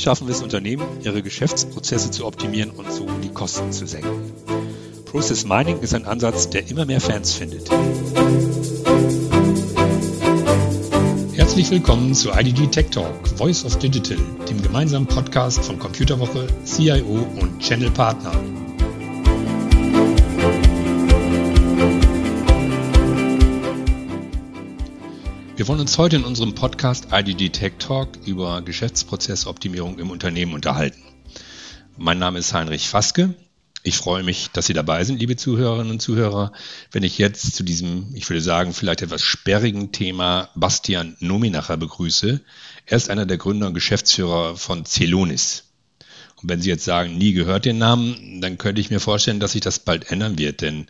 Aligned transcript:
schaffen 0.00 0.28
es 0.28 0.42
Unternehmen, 0.42 0.86
ihre 1.02 1.22
Geschäftsprozesse 1.22 2.10
zu 2.10 2.26
optimieren 2.26 2.70
und 2.70 2.90
so 2.92 3.06
die 3.22 3.30
Kosten 3.30 3.72
zu 3.72 3.86
senken. 3.86 4.32
Process 5.04 5.44
Mining 5.44 5.80
ist 5.80 5.94
ein 5.94 6.04
Ansatz, 6.04 6.50
der 6.50 6.68
immer 6.68 6.84
mehr 6.84 7.00
Fans 7.00 7.32
findet. 7.32 7.70
Herzlich 11.34 11.70
willkommen 11.70 12.14
zu 12.14 12.30
IDG 12.32 12.66
Tech 12.66 12.90
Talk, 12.90 13.28
Voice 13.36 13.64
of 13.64 13.78
Digital, 13.78 14.18
dem 14.48 14.62
gemeinsamen 14.62 15.06
Podcast 15.06 15.64
von 15.64 15.78
Computerwoche, 15.78 16.46
CIO 16.64 17.26
und 17.40 17.60
Channel 17.60 17.90
Partner. 17.90 18.32
Wir 25.66 25.70
wollen 25.70 25.80
uns 25.80 25.98
heute 25.98 26.14
in 26.14 26.24
unserem 26.24 26.54
Podcast 26.54 27.08
IDD 27.10 27.50
Tech 27.50 27.72
Talk 27.80 28.10
über 28.24 28.62
Geschäftsprozessoptimierung 28.62 29.98
im 29.98 30.12
Unternehmen 30.12 30.54
unterhalten. 30.54 31.02
Mein 31.96 32.20
Name 32.20 32.38
ist 32.38 32.54
Heinrich 32.54 32.88
Faske. 32.88 33.34
Ich 33.82 33.96
freue 33.96 34.22
mich, 34.22 34.50
dass 34.52 34.66
Sie 34.66 34.74
dabei 34.74 35.02
sind, 35.02 35.18
liebe 35.18 35.34
Zuhörerinnen 35.34 35.90
und 35.90 36.00
Zuhörer, 36.00 36.52
wenn 36.92 37.02
ich 37.02 37.18
jetzt 37.18 37.56
zu 37.56 37.64
diesem, 37.64 38.14
ich 38.14 38.30
würde 38.30 38.42
sagen, 38.42 38.74
vielleicht 38.74 39.02
etwas 39.02 39.22
sperrigen 39.22 39.90
Thema 39.90 40.50
Bastian 40.54 41.16
Nominacher 41.18 41.76
begrüße. 41.76 42.40
Er 42.86 42.96
ist 42.96 43.10
einer 43.10 43.26
der 43.26 43.36
Gründer 43.36 43.66
und 43.66 43.74
Geschäftsführer 43.74 44.56
von 44.56 44.86
Celonis. 44.86 45.64
Und 46.40 46.48
wenn 46.48 46.62
Sie 46.62 46.70
jetzt 46.70 46.84
sagen, 46.84 47.18
nie 47.18 47.32
gehört 47.32 47.64
den 47.64 47.78
Namen, 47.78 48.40
dann 48.40 48.56
könnte 48.56 48.80
ich 48.80 48.90
mir 48.90 49.00
vorstellen, 49.00 49.40
dass 49.40 49.50
sich 49.50 49.62
das 49.62 49.80
bald 49.80 50.12
ändern 50.12 50.38
wird, 50.38 50.60
denn 50.60 50.86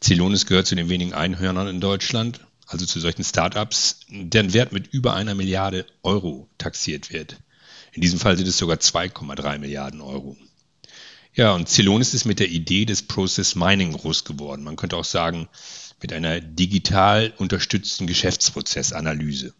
Celonis 0.00 0.46
gehört 0.46 0.68
zu 0.68 0.76
den 0.76 0.88
wenigen 0.88 1.14
Einhörnern 1.14 1.66
in 1.66 1.80
Deutschland 1.80 2.38
also 2.70 2.86
zu 2.86 3.00
solchen 3.00 3.24
Startups, 3.24 4.00
deren 4.08 4.52
Wert 4.52 4.72
mit 4.72 4.86
über 4.92 5.14
einer 5.14 5.34
Milliarde 5.34 5.86
Euro 6.02 6.48
taxiert 6.56 7.12
wird. 7.12 7.36
In 7.92 8.00
diesem 8.00 8.20
Fall 8.20 8.36
sind 8.36 8.46
es 8.46 8.58
sogar 8.58 8.76
2,3 8.76 9.58
Milliarden 9.58 10.00
Euro. 10.00 10.36
Ja, 11.34 11.52
und 11.52 11.68
Celonis 11.68 12.14
ist 12.14 12.24
mit 12.24 12.38
der 12.38 12.48
Idee 12.48 12.84
des 12.84 13.02
Process 13.02 13.56
Mining 13.56 13.92
groß 13.92 14.24
geworden. 14.24 14.62
Man 14.62 14.76
könnte 14.76 14.96
auch 14.96 15.04
sagen, 15.04 15.48
mit 16.00 16.12
einer 16.12 16.40
digital 16.40 17.32
unterstützten 17.38 18.06
Geschäftsprozessanalyse. 18.06 19.52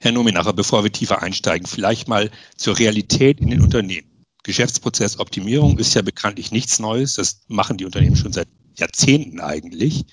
Herr 0.00 0.12
Nominacher, 0.12 0.52
bevor 0.52 0.82
wir 0.82 0.92
tiefer 0.92 1.22
einsteigen, 1.22 1.66
vielleicht 1.66 2.08
mal 2.08 2.30
zur 2.56 2.78
Realität 2.78 3.40
in 3.40 3.50
den 3.50 3.60
Unternehmen. 3.60 4.08
Geschäftsprozessoptimierung 4.42 5.78
ist 5.78 5.94
ja 5.94 6.02
bekanntlich 6.02 6.50
nichts 6.50 6.80
Neues. 6.80 7.14
Das 7.14 7.42
machen 7.46 7.78
die 7.78 7.84
Unternehmen 7.84 8.16
schon 8.16 8.32
seit 8.32 8.48
Jahrzehnten 8.76 9.40
eigentlich. 9.40 10.04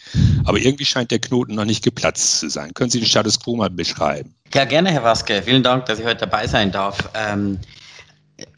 Aber 0.46 0.58
irgendwie 0.58 0.86
scheint 0.86 1.12
der 1.12 1.20
Knoten 1.20 1.56
noch 1.56 1.66
nicht 1.66 1.84
geplatzt 1.84 2.40
zu 2.40 2.50
sein. 2.50 2.74
Können 2.74 2.90
Sie 2.90 3.00
den 3.00 3.08
Status 3.08 3.40
quo 3.40 3.56
mal 3.56 3.70
beschreiben? 3.70 4.36
Ja, 4.54 4.66
gerne, 4.66 4.92
Herr 4.92 5.04
Waske. 5.04 5.42
Vielen 5.44 5.64
Dank, 5.64 5.86
dass 5.86 6.00
ich 6.00 6.06
heute 6.06 6.22
dabei 6.22 6.48
sein 6.48 6.72
darf. 6.72 7.10
Ähm, 7.14 7.60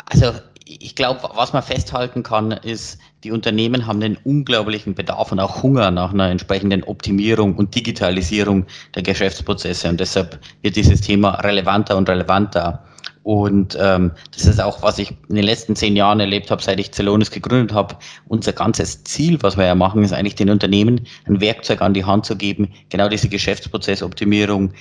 also 0.06 0.34
ich 0.80 0.96
glaube, 0.96 1.30
was 1.36 1.54
man 1.54 1.64
festhalten 1.64 2.24
kann, 2.24 2.52
ist, 2.52 3.00
die 3.24 3.32
Unternehmen 3.32 3.86
haben 3.88 4.02
einen 4.02 4.18
unglaublichen 4.24 4.96
Bedarf 4.96 5.32
und 5.32 5.40
auch 5.40 5.64
Hunger 5.64 5.92
nach 5.92 6.14
einer 6.14 6.30
entsprechenden 6.30 6.84
Optimierung 6.84 7.56
und 7.56 7.76
Digitalisierung 7.76 8.66
der 8.96 9.04
Geschäftsprozesse. 9.04 9.90
Und 9.90 10.00
deshalb 10.00 10.40
wird 10.62 10.76
dieses 10.76 11.02
Thema 11.02 11.32
relevanter 11.42 11.98
und 11.98 12.10
relevanter. 12.10 12.84
Und 13.24 13.78
ähm, 13.80 14.12
das 14.32 14.46
ist 14.46 14.60
auch, 14.60 14.82
was 14.82 14.98
ich 14.98 15.12
in 15.30 15.36
den 15.36 15.44
letzten 15.44 15.76
zehn 15.76 15.96
Jahren 15.96 16.20
erlebt 16.20 16.50
habe, 16.50 16.64
seit 16.64 16.80
ich 16.80 16.92
Celonis 16.92 17.30
gegründet 17.30 17.74
habe. 17.74 17.96
Unser 18.28 18.54
ganzes 18.54 19.04
Ziel, 19.04 19.38
was 19.42 19.58
wir 19.58 19.66
ja 19.66 19.76
machen, 19.76 20.04
ist 20.04 20.14
eigentlich 20.14 20.36
den 20.36 20.50
Unternehmen 20.50 21.02
ein 21.28 21.40
Werkzeug 21.40 21.82
an 21.82 21.94
die 21.94 22.06
Hand 22.06 22.26
zu 22.26 22.36
geben, 22.36 22.70
genau 22.90 23.10
diese 23.10 23.30
Geschäftsprozessoptimierung 23.30 24.74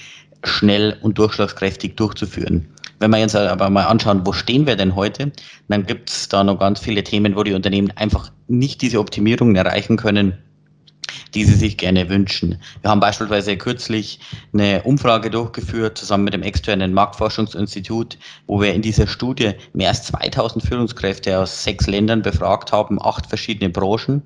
schnell 0.43 0.97
und 1.03 1.19
durchschlagskräftig 1.19 1.97
durchzuführen. 1.97 2.67
Wenn 2.99 3.11
wir 3.11 3.19
jetzt 3.19 3.37
aber 3.37 3.71
mal 3.71 3.85
anschauen, 3.85 4.27
wo 4.27 4.33
stehen 4.33 4.67
wir 4.67 4.77
denn 4.77 4.95
heute, 4.95 5.33
dann 5.69 5.87
gibt 5.87 6.11
es 6.11 6.29
da 6.29 6.45
noch 6.45 6.59
ganz 6.59 6.81
viele 6.81 7.03
Themen, 7.03 7.37
wo 7.37 7.43
die 7.43 7.55
Unternehmen 7.55 7.93
einfach 7.97 8.31
nicht 8.47 8.83
diese 8.83 9.01
Optimierungen 9.01 9.57
erreichen 9.57 9.97
können, 9.97 10.39
die 11.35 11.45
sie 11.45 11.55
sich 11.55 11.77
gerne 11.77 12.09
wünschen. 12.09 12.61
Wir 12.83 12.91
haben 12.91 13.01
beispielsweise 13.01 13.57
kürzlich 13.57 14.21
eine 14.53 14.83
Umfrage 14.83 15.31
durchgeführt, 15.31 15.99
zusammen 15.99 16.25
mit 16.25 16.35
dem 16.35 16.43
externen 16.43 16.93
Marktforschungsinstitut, 16.93 18.19
wo 18.47 18.61
wir 18.61 18.75
in 18.75 18.83
dieser 18.83 19.07
Studie 19.07 19.53
mehr 19.73 19.89
als 19.89 20.05
2000 20.05 20.65
Führungskräfte 20.65 21.39
aus 21.39 21.65
sechs 21.65 21.87
Ländern 21.87 22.23
befragt 22.23 22.73
haben, 22.73 23.01
acht 23.01 23.27
verschiedene 23.27 23.71
Branchen 23.71 24.23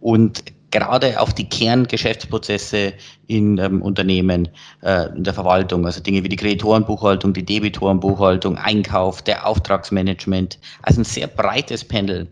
und 0.00 0.44
gerade 0.72 1.20
auf 1.20 1.32
die 1.32 1.48
Kerngeschäftsprozesse 1.48 2.94
in 3.28 3.58
ähm, 3.58 3.82
Unternehmen, 3.82 4.48
äh, 4.82 5.14
in 5.14 5.22
der 5.22 5.34
Verwaltung, 5.34 5.86
also 5.86 6.00
Dinge 6.00 6.24
wie 6.24 6.28
die 6.28 6.36
Kreditorenbuchhaltung, 6.36 7.32
die 7.32 7.44
Debitorenbuchhaltung, 7.44 8.56
Einkauf, 8.58 9.22
der 9.22 9.46
Auftragsmanagement, 9.46 10.58
also 10.82 11.02
ein 11.02 11.04
sehr 11.04 11.28
breites 11.28 11.84
Panel. 11.84 12.26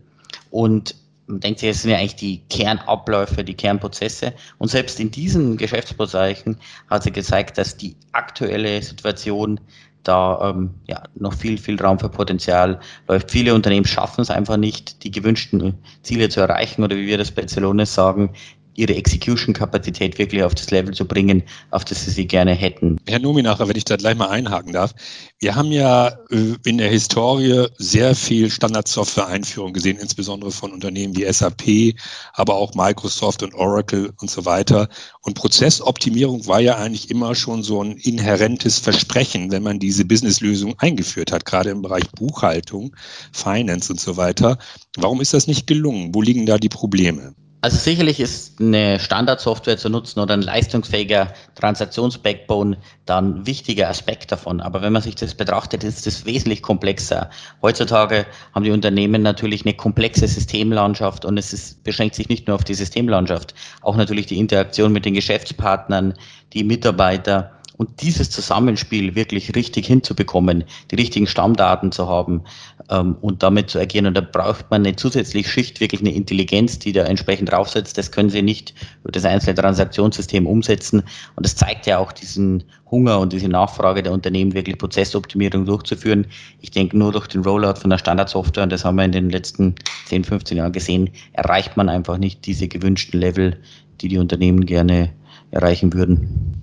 Und 0.49 0.95
man 1.27 1.39
denkt 1.39 1.59
sich, 1.59 1.69
es 1.69 1.81
sind 1.81 1.91
ja 1.91 1.97
eigentlich 1.97 2.15
die 2.15 2.41
Kernabläufe, 2.49 3.43
die 3.43 3.53
Kernprozesse. 3.53 4.33
Und 4.57 4.69
selbst 4.69 4.99
in 4.99 5.11
diesen 5.11 5.57
Geschäftsbereichen 5.57 6.57
hat 6.89 7.03
sie 7.03 7.11
gezeigt, 7.11 7.57
dass 7.57 7.77
die 7.77 7.95
aktuelle 8.11 8.81
Situation 8.81 9.59
da 10.03 10.49
ähm, 10.49 10.71
ja, 10.87 11.03
noch 11.15 11.33
viel, 11.33 11.57
viel 11.57 11.79
Raum 11.79 11.99
für 11.99 12.09
Potenzial 12.09 12.79
läuft. 13.07 13.31
Viele 13.31 13.53
Unternehmen 13.53 13.85
schaffen 13.85 14.21
es 14.21 14.29
einfach 14.29 14.57
nicht, 14.57 15.03
die 15.03 15.11
gewünschten 15.11 15.75
Ziele 16.01 16.29
zu 16.29 16.41
erreichen 16.41 16.83
oder 16.83 16.95
wie 16.95 17.07
wir 17.07 17.17
das 17.17 17.31
bei 17.31 17.45
Celonis 17.45 17.93
sagen, 17.93 18.33
ihre 18.75 18.95
Execution-Kapazität 18.95 20.17
wirklich 20.17 20.43
auf 20.43 20.55
das 20.55 20.71
Level 20.71 20.93
zu 20.93 21.05
bringen, 21.05 21.43
auf 21.71 21.85
das 21.85 22.05
sie 22.05 22.11
sie 22.11 22.27
gerne 22.27 22.53
hätten. 22.53 22.97
Herr 23.07 23.19
Nominacher, 23.19 23.67
wenn 23.67 23.75
ich 23.75 23.85
da 23.85 23.95
gleich 23.95 24.15
mal 24.15 24.29
einhaken 24.29 24.73
darf. 24.73 24.93
Wir 25.39 25.55
haben 25.55 25.71
ja 25.71 26.09
äh, 26.29 26.55
in 26.65 26.77
der 26.77 26.89
Historie 26.89 27.67
sehr 27.77 28.15
viel 28.15 28.49
Standardsoftware-Einführung 28.49 29.73
gesehen, 29.73 29.97
insbesondere 29.97 30.51
von 30.51 30.71
Unternehmen 30.71 31.15
wie 31.15 31.31
SAP, 31.31 31.95
aber 32.33 32.55
auch 32.55 32.73
Microsoft 32.75 33.43
und 33.43 33.53
Oracle 33.53 34.13
und 34.21 34.29
so 34.29 34.45
weiter. 34.45 34.87
Und 35.21 35.33
Prozessoptimierung 35.33 36.47
war 36.47 36.59
ja 36.59 36.77
eigentlich 36.77 37.09
immer 37.09 37.35
schon 37.35 37.63
so 37.63 37.83
ein 37.83 37.97
inhärentes 37.97 38.79
Versprechen, 38.79 39.51
wenn 39.51 39.63
man 39.63 39.79
diese 39.79 40.05
Businesslösung 40.05 40.75
eingeführt 40.77 41.31
hat, 41.31 41.45
gerade 41.45 41.71
im 41.71 41.81
Bereich 41.81 42.09
Buchhaltung, 42.11 42.95
Finance 43.31 43.91
und 43.91 43.99
so 43.99 44.17
weiter. 44.17 44.57
Warum 44.97 45.21
ist 45.21 45.33
das 45.33 45.47
nicht 45.47 45.67
gelungen? 45.67 46.13
Wo 46.13 46.21
liegen 46.21 46.45
da 46.45 46.57
die 46.57 46.69
Probleme? 46.69 47.33
Also 47.63 47.77
sicherlich 47.77 48.19
ist 48.19 48.59
eine 48.59 48.99
Standardsoftware 48.99 49.77
zu 49.77 49.87
nutzen 49.87 50.19
oder 50.19 50.33
ein 50.33 50.41
leistungsfähiger 50.41 51.31
Transaktionsbackbone 51.53 52.77
dann 53.05 53.35
ein 53.35 53.45
wichtiger 53.45 53.87
Aspekt 53.87 54.31
davon. 54.31 54.61
Aber 54.61 54.81
wenn 54.81 54.91
man 54.91 55.03
sich 55.03 55.13
das 55.13 55.35
betrachtet, 55.35 55.83
ist 55.83 56.07
es 56.07 56.25
wesentlich 56.25 56.63
komplexer. 56.63 57.29
Heutzutage 57.61 58.25
haben 58.55 58.63
die 58.63 58.71
Unternehmen 58.71 59.21
natürlich 59.21 59.63
eine 59.63 59.75
komplexe 59.75 60.27
Systemlandschaft 60.27 61.23
und 61.23 61.37
es 61.37 61.53
ist, 61.53 61.83
beschränkt 61.83 62.15
sich 62.15 62.29
nicht 62.29 62.47
nur 62.47 62.55
auf 62.55 62.63
die 62.63 62.73
Systemlandschaft, 62.73 63.53
auch 63.81 63.95
natürlich 63.95 64.25
die 64.25 64.39
Interaktion 64.39 64.91
mit 64.91 65.05
den 65.05 65.13
Geschäftspartnern, 65.13 66.15
die 66.53 66.63
Mitarbeiter 66.63 67.51
und 67.81 68.03
dieses 68.03 68.29
Zusammenspiel 68.29 69.15
wirklich 69.15 69.55
richtig 69.55 69.87
hinzubekommen, 69.87 70.65
die 70.91 70.95
richtigen 70.97 71.25
Stammdaten 71.25 71.91
zu 71.91 72.07
haben 72.07 72.43
ähm, 72.91 73.15
und 73.21 73.41
damit 73.41 73.71
zu 73.71 73.79
agieren. 73.79 74.05
Und 74.05 74.13
da 74.15 74.21
braucht 74.21 74.69
man 74.69 74.85
eine 74.85 74.95
zusätzliche 74.95 75.49
Schicht, 75.49 75.79
wirklich 75.79 76.01
eine 76.01 76.13
Intelligenz, 76.13 76.77
die 76.77 76.91
da 76.91 77.05
entsprechend 77.05 77.51
draufsetzt. 77.51 77.97
Das 77.97 78.11
können 78.11 78.29
Sie 78.29 78.43
nicht 78.43 78.75
über 79.01 79.11
das 79.11 79.25
einzelne 79.25 79.55
Transaktionssystem 79.55 80.45
umsetzen. 80.45 81.01
Und 81.35 81.43
das 81.43 81.55
zeigt 81.55 81.87
ja 81.87 81.97
auch 81.97 82.11
diesen 82.11 82.63
Hunger 82.91 83.19
und 83.19 83.33
diese 83.33 83.49
Nachfrage 83.49 84.03
der 84.03 84.11
Unternehmen, 84.13 84.53
wirklich 84.53 84.77
Prozessoptimierung 84.77 85.65
durchzuführen. 85.65 86.27
Ich 86.59 86.69
denke, 86.69 86.95
nur 86.95 87.11
durch 87.11 87.25
den 87.25 87.41
Rollout 87.41 87.79
von 87.79 87.89
der 87.89 87.97
Standardsoftware, 87.97 88.65
und 88.65 88.71
das 88.71 88.85
haben 88.85 88.97
wir 88.97 89.05
in 89.05 89.11
den 89.11 89.31
letzten 89.31 89.73
10, 90.05 90.23
15 90.23 90.57
Jahren 90.57 90.71
gesehen, 90.71 91.09
erreicht 91.33 91.77
man 91.77 91.89
einfach 91.89 92.19
nicht 92.19 92.45
diese 92.45 92.67
gewünschten 92.67 93.19
Level, 93.19 93.59
die 94.01 94.07
die 94.07 94.19
Unternehmen 94.19 94.67
gerne 94.67 95.09
erreichen 95.49 95.93
würden. 95.93 96.61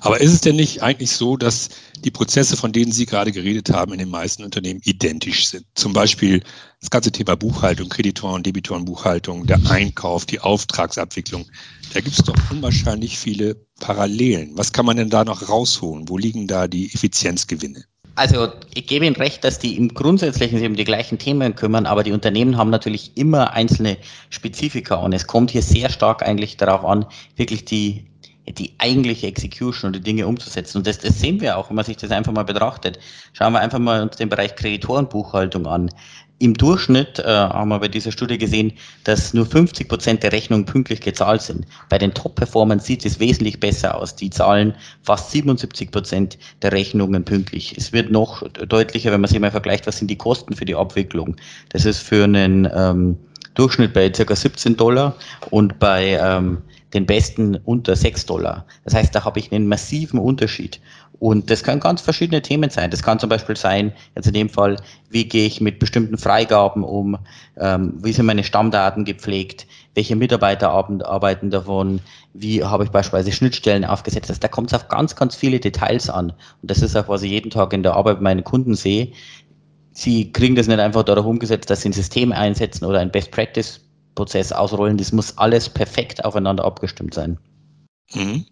Aber 0.00 0.20
ist 0.20 0.32
es 0.32 0.40
denn 0.40 0.56
nicht 0.56 0.82
eigentlich 0.82 1.10
so, 1.10 1.36
dass 1.36 1.68
die 2.04 2.10
Prozesse, 2.10 2.56
von 2.56 2.72
denen 2.72 2.92
Sie 2.92 3.06
gerade 3.06 3.32
geredet 3.32 3.70
haben, 3.70 3.92
in 3.92 3.98
den 3.98 4.10
meisten 4.10 4.44
Unternehmen 4.44 4.80
identisch 4.84 5.48
sind? 5.48 5.66
Zum 5.74 5.92
Beispiel 5.92 6.42
das 6.80 6.90
ganze 6.90 7.12
Thema 7.12 7.36
Buchhaltung, 7.36 7.88
Kreditoren, 7.88 8.42
Debitorenbuchhaltung, 8.42 9.46
der 9.46 9.60
Einkauf, 9.68 10.26
die 10.26 10.40
Auftragsabwicklung. 10.40 11.46
Da 11.92 12.00
gibt 12.00 12.18
es 12.18 12.24
doch 12.24 12.36
unwahrscheinlich 12.50 13.18
viele 13.18 13.56
Parallelen. 13.80 14.52
Was 14.54 14.72
kann 14.72 14.86
man 14.86 14.96
denn 14.96 15.10
da 15.10 15.24
noch 15.24 15.48
rausholen? 15.48 16.08
Wo 16.08 16.18
liegen 16.18 16.46
da 16.46 16.68
die 16.68 16.92
Effizienzgewinne? 16.92 17.84
Also 18.18 18.48
ich 18.74 18.88
gebe 18.88 19.06
Ihnen 19.06 19.14
recht, 19.14 19.44
dass 19.44 19.60
die 19.60 19.76
im 19.76 19.94
Grundsätzlichen 19.94 20.58
sich 20.58 20.66
um 20.66 20.74
die 20.74 20.82
gleichen 20.82 21.18
Themen 21.18 21.54
kümmern, 21.54 21.86
aber 21.86 22.02
die 22.02 22.10
Unternehmen 22.10 22.56
haben 22.56 22.68
natürlich 22.68 23.16
immer 23.16 23.52
einzelne 23.52 23.96
Spezifika 24.28 24.96
und 24.96 25.12
es 25.12 25.28
kommt 25.28 25.52
hier 25.52 25.62
sehr 25.62 25.88
stark 25.88 26.24
eigentlich 26.24 26.56
darauf 26.56 26.84
an, 26.84 27.06
wirklich 27.36 27.64
die 27.64 28.07
die 28.52 28.72
eigentliche 28.78 29.26
Execution 29.26 29.88
und 29.88 29.96
die 29.96 30.00
Dinge 30.00 30.26
umzusetzen. 30.26 30.78
Und 30.78 30.86
das, 30.86 30.98
das 30.98 31.20
sehen 31.20 31.40
wir 31.40 31.56
auch, 31.58 31.68
wenn 31.68 31.76
man 31.76 31.84
sich 31.84 31.96
das 31.96 32.10
einfach 32.10 32.32
mal 32.32 32.44
betrachtet. 32.44 32.98
Schauen 33.32 33.52
wir 33.52 33.60
einfach 33.60 33.78
mal 33.78 34.02
uns 34.02 34.16
den 34.16 34.28
Bereich 34.28 34.54
Kreditorenbuchhaltung 34.56 35.66
an. 35.66 35.90
Im 36.40 36.54
Durchschnitt 36.54 37.18
äh, 37.18 37.24
haben 37.24 37.68
wir 37.68 37.80
bei 37.80 37.88
dieser 37.88 38.12
Studie 38.12 38.38
gesehen, 38.38 38.72
dass 39.02 39.34
nur 39.34 39.44
50 39.44 39.88
Prozent 39.88 40.22
der 40.22 40.30
Rechnungen 40.30 40.66
pünktlich 40.66 41.00
gezahlt 41.00 41.42
sind. 41.42 41.66
Bei 41.88 41.98
den 41.98 42.14
Top-Performern 42.14 42.78
sieht 42.78 43.04
es 43.04 43.18
wesentlich 43.18 43.58
besser 43.58 43.96
aus. 43.96 44.14
Die 44.14 44.30
zahlen 44.30 44.74
fast 45.02 45.32
77 45.32 45.90
Prozent 45.90 46.38
der 46.62 46.70
Rechnungen 46.70 47.24
pünktlich. 47.24 47.76
Es 47.76 47.92
wird 47.92 48.12
noch 48.12 48.46
deutlicher, 48.50 49.10
wenn 49.10 49.20
man 49.20 49.28
sich 49.28 49.40
mal 49.40 49.50
vergleicht, 49.50 49.88
was 49.88 49.98
sind 49.98 50.08
die 50.08 50.18
Kosten 50.18 50.54
für 50.54 50.64
die 50.64 50.76
Abwicklung. 50.76 51.34
Das 51.70 51.84
ist 51.84 51.98
für 51.98 52.22
einen 52.22 52.68
ähm, 52.72 53.16
Durchschnitt 53.54 53.92
bei 53.92 54.08
ca. 54.08 54.36
17 54.36 54.76
Dollar 54.76 55.16
und 55.50 55.80
bei 55.80 56.20
ähm, 56.22 56.58
den 56.94 57.06
besten 57.06 57.56
unter 57.64 57.96
6 57.96 58.26
Dollar. 58.26 58.64
Das 58.84 58.94
heißt, 58.94 59.14
da 59.14 59.24
habe 59.24 59.38
ich 59.38 59.52
einen 59.52 59.68
massiven 59.68 60.18
Unterschied. 60.18 60.80
Und 61.20 61.50
das 61.50 61.64
können 61.64 61.80
ganz 61.80 62.00
verschiedene 62.00 62.42
Themen 62.42 62.70
sein. 62.70 62.90
Das 62.90 63.02
kann 63.02 63.18
zum 63.18 63.28
Beispiel 63.28 63.56
sein, 63.56 63.92
jetzt 64.14 64.28
in 64.28 64.34
dem 64.34 64.48
Fall, 64.48 64.76
wie 65.10 65.24
gehe 65.24 65.46
ich 65.46 65.60
mit 65.60 65.80
bestimmten 65.80 66.16
Freigaben 66.16 66.84
um, 66.84 67.18
ähm, 67.58 67.94
wie 68.02 68.12
sind 68.12 68.26
meine 68.26 68.44
Stammdaten 68.44 69.04
gepflegt, 69.04 69.66
welche 69.94 70.14
Mitarbeiter 70.14 70.70
arbeiten 70.70 71.50
davon, 71.50 72.00
wie 72.34 72.62
habe 72.62 72.84
ich 72.84 72.90
beispielsweise 72.90 73.32
Schnittstellen 73.32 73.84
aufgesetzt. 73.84 74.30
Also 74.30 74.40
da 74.40 74.48
kommt 74.48 74.70
es 74.70 74.74
auf 74.74 74.88
ganz, 74.88 75.16
ganz 75.16 75.34
viele 75.34 75.58
Details 75.58 76.08
an. 76.08 76.30
Und 76.30 76.70
das 76.70 76.82
ist 76.82 76.96
auch, 76.96 77.08
was 77.08 77.22
ich 77.22 77.32
jeden 77.32 77.50
Tag 77.50 77.72
in 77.72 77.82
der 77.82 77.94
Arbeit 77.94 78.16
mit 78.16 78.22
meinen 78.22 78.44
Kunden 78.44 78.74
sehe. 78.74 79.12
Sie 79.90 80.30
kriegen 80.30 80.54
das 80.54 80.68
nicht 80.68 80.78
einfach 80.78 81.02
darauf 81.02 81.26
umgesetzt, 81.26 81.68
dass 81.68 81.82
sie 81.82 81.88
ein 81.88 81.92
System 81.92 82.30
einsetzen 82.30 82.84
oder 82.84 83.00
ein 83.00 83.10
Best 83.10 83.32
Practice 83.32 83.80
Prozess 84.18 84.50
ausrollen. 84.50 84.98
Das 84.98 85.12
muss 85.12 85.38
alles 85.38 85.68
perfekt 85.68 86.24
aufeinander 86.24 86.64
abgestimmt 86.64 87.14
sein. 87.14 87.38
Mhm. 88.12 88.44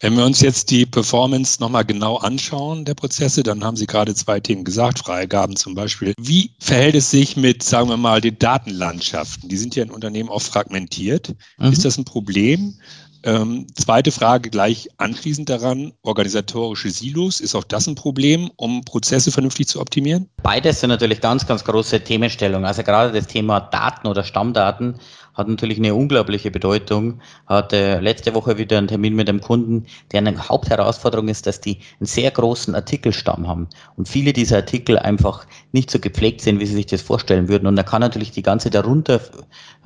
Wenn 0.00 0.16
wir 0.16 0.24
uns 0.24 0.40
jetzt 0.40 0.70
die 0.70 0.86
Performance 0.86 1.60
nochmal 1.60 1.84
genau 1.84 2.16
anschauen 2.16 2.84
der 2.84 2.94
Prozesse, 2.94 3.42
dann 3.42 3.62
haben 3.62 3.76
Sie 3.76 3.86
gerade 3.86 4.14
zwei 4.14 4.40
Themen 4.40 4.64
gesagt, 4.64 5.00
Freigaben 5.00 5.56
zum 5.56 5.74
Beispiel. 5.74 6.14
Wie 6.18 6.50
verhält 6.60 6.94
es 6.94 7.10
sich 7.10 7.36
mit, 7.36 7.62
sagen 7.62 7.88
wir 7.88 7.96
mal, 7.96 8.20
den 8.20 8.38
Datenlandschaften? 8.38 9.48
Die 9.48 9.56
sind 9.56 9.76
ja 9.76 9.84
in 9.84 9.90
Unternehmen 9.90 10.28
oft 10.30 10.46
fragmentiert. 10.48 11.34
Mhm. 11.58 11.72
Ist 11.72 11.84
das 11.84 11.98
ein 11.98 12.04
Problem? 12.04 12.78
Ähm, 13.22 13.66
zweite 13.74 14.12
Frage 14.12 14.50
gleich 14.50 14.88
anschließend 14.98 15.48
daran, 15.48 15.92
organisatorische 16.02 16.90
Silos, 16.90 17.40
ist 17.40 17.54
auch 17.54 17.64
das 17.64 17.86
ein 17.86 17.94
Problem, 17.94 18.50
um 18.56 18.84
Prozesse 18.84 19.32
vernünftig 19.32 19.68
zu 19.68 19.80
optimieren? 19.80 20.28
Beides 20.42 20.80
sind 20.80 20.90
natürlich 20.90 21.20
ganz, 21.20 21.46
ganz 21.46 21.64
große 21.64 22.00
Themenstellungen. 22.00 22.66
Also 22.66 22.82
gerade 22.82 23.12
das 23.12 23.26
Thema 23.26 23.60
Daten 23.60 24.06
oder 24.06 24.24
Stammdaten 24.24 25.00
hat 25.36 25.48
natürlich 25.48 25.78
eine 25.78 25.94
unglaubliche 25.94 26.50
Bedeutung. 26.50 27.20
Hatte 27.46 28.00
letzte 28.00 28.34
Woche 28.34 28.58
wieder 28.58 28.78
einen 28.78 28.88
Termin 28.88 29.14
mit 29.14 29.28
einem 29.28 29.40
Kunden, 29.40 29.86
der 30.12 30.18
eine 30.18 30.48
Hauptherausforderung 30.48 31.28
ist, 31.28 31.46
dass 31.46 31.60
die 31.60 31.78
einen 32.00 32.06
sehr 32.06 32.30
großen 32.30 32.74
Artikelstamm 32.74 33.46
haben 33.46 33.68
und 33.96 34.08
viele 34.08 34.32
dieser 34.32 34.56
Artikel 34.56 34.98
einfach 34.98 35.46
nicht 35.72 35.90
so 35.90 35.98
gepflegt 35.98 36.40
sind, 36.40 36.58
wie 36.60 36.66
sie 36.66 36.74
sich 36.74 36.86
das 36.86 37.02
vorstellen 37.02 37.48
würden. 37.48 37.66
Und 37.66 37.76
da 37.76 37.82
kann 37.82 38.00
natürlich 38.00 38.30
die 38.30 38.42
ganze 38.42 38.70
darunter 38.70 39.20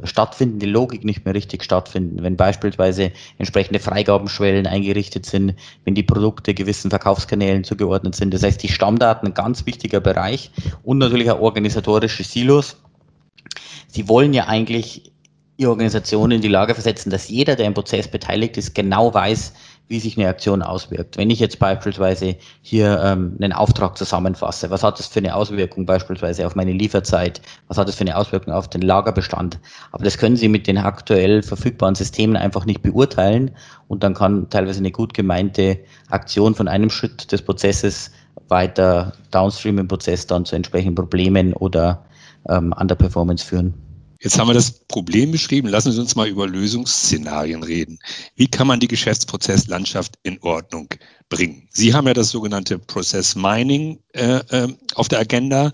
stattfindende 0.05 0.67
Logik 0.67 1.05
nicht 1.05 1.25
mehr 1.25 1.35
richtig 1.35 1.65
stattfinden. 1.65 2.23
Wenn 2.23 2.37
beispielsweise 2.37 3.13
entsprechende 3.39 3.81
Freigabenschwellen 3.81 4.67
eingerichtet 4.67 5.27
sind, 5.27 5.55
wenn 5.85 5.95
die 5.95 6.03
Produkte 6.03 6.55
gewissen 6.55 6.91
Verkaufskanälen 6.91 7.65
zugeordnet 7.65 8.15
sind. 8.15 8.35
Das 8.35 8.43
heißt, 8.43 8.63
die 8.63 8.69
Stammdaten 8.69 9.29
ein 9.29 9.35
ganz 9.35 9.67
wichtiger 9.67 10.01
Bereich 10.01 10.51
und 10.83 10.99
natürlich 10.99 11.31
auch 11.31 11.41
organisatorische 11.41 12.25
Silos. 12.25 12.77
Sie 13.89 14.09
wollen 14.09 14.33
ja 14.33 14.47
eigentlich 14.47 15.13
die 15.59 15.67
Organisation 15.67 16.31
in 16.31 16.41
die 16.41 16.49
Lage 16.49 16.75
versetzen, 16.75 17.11
dass 17.11 17.29
jeder, 17.29 17.55
der 17.55 17.67
im 17.67 17.75
Prozess 17.75 18.09
beteiligt 18.09 18.57
ist, 18.57 18.75
genau 18.75 19.13
weiß, 19.13 19.53
wie 19.91 19.99
sich 19.99 20.17
eine 20.17 20.29
Aktion 20.29 20.63
auswirkt. 20.63 21.17
Wenn 21.17 21.31
ich 21.31 21.41
jetzt 21.41 21.59
beispielsweise 21.59 22.37
hier 22.63 23.03
ähm, 23.03 23.37
einen 23.41 23.53
Auftrag 23.53 23.99
zusammenfasse, 23.99 24.71
was 24.71 24.85
hat 24.85 25.01
das 25.01 25.09
für 25.09 25.19
eine 25.19 25.35
Auswirkung 25.35 25.85
beispielsweise 25.85 26.47
auf 26.47 26.55
meine 26.55 26.71
Lieferzeit, 26.71 27.43
was 27.67 27.77
hat 27.77 27.89
das 27.89 27.97
für 27.97 28.03
eine 28.03 28.17
Auswirkung 28.17 28.53
auf 28.53 28.69
den 28.69 28.83
Lagerbestand. 28.83 29.59
Aber 29.91 30.05
das 30.05 30.17
können 30.17 30.37
Sie 30.37 30.49
mit 30.49 30.69
den 30.69 30.79
aktuell 30.79 31.43
verfügbaren 31.43 31.97
Systemen 31.97 32.37
einfach 32.37 32.67
nicht 32.67 32.83
beurteilen 32.83 33.51
und 33.89 34.05
dann 34.05 34.15
kann 34.15 34.49
teilweise 34.49 34.79
eine 34.79 34.93
gut 34.93 35.13
gemeinte 35.13 35.81
Aktion 36.09 36.55
von 36.55 36.69
einem 36.69 36.89
Schritt 36.89 37.33
des 37.33 37.43
Prozesses 37.43 38.13
weiter 38.47 39.13
downstream 39.33 39.79
im 39.79 39.89
Prozess 39.89 40.25
dann 40.25 40.45
zu 40.45 40.55
entsprechenden 40.55 40.95
Problemen 40.95 41.53
oder 41.53 42.05
ähm, 42.49 42.73
Underperformance 42.79 43.45
führen. 43.45 43.75
Jetzt 44.23 44.39
haben 44.39 44.49
wir 44.49 44.55
das 44.55 44.71
Problem 44.71 45.33
beschrieben. 45.33 45.69
Lassen 45.69 45.93
Sie 45.93 46.01
uns 46.01 46.15
mal 46.15 46.29
über 46.29 46.47
Lösungsszenarien 46.47 47.63
reden. 47.63 47.99
Wie 48.37 48.49
kann 48.49 48.67
man 48.67 48.79
die 48.79 48.89
Geschäftsprozesslandschaft 48.89 50.19
in 50.23 50.39
Ordnung 50.43 50.89
bringen? 51.31 51.67
Sie 51.71 51.95
haben 51.95 52.07
ja 52.07 52.13
das 52.13 52.29
sogenannte 52.29 52.79
Process 52.79 53.35
Mining 53.35 53.99
äh, 54.13 54.41
äh, 54.51 54.69
auf 54.95 55.09
der 55.09 55.21
Agenda. 55.21 55.73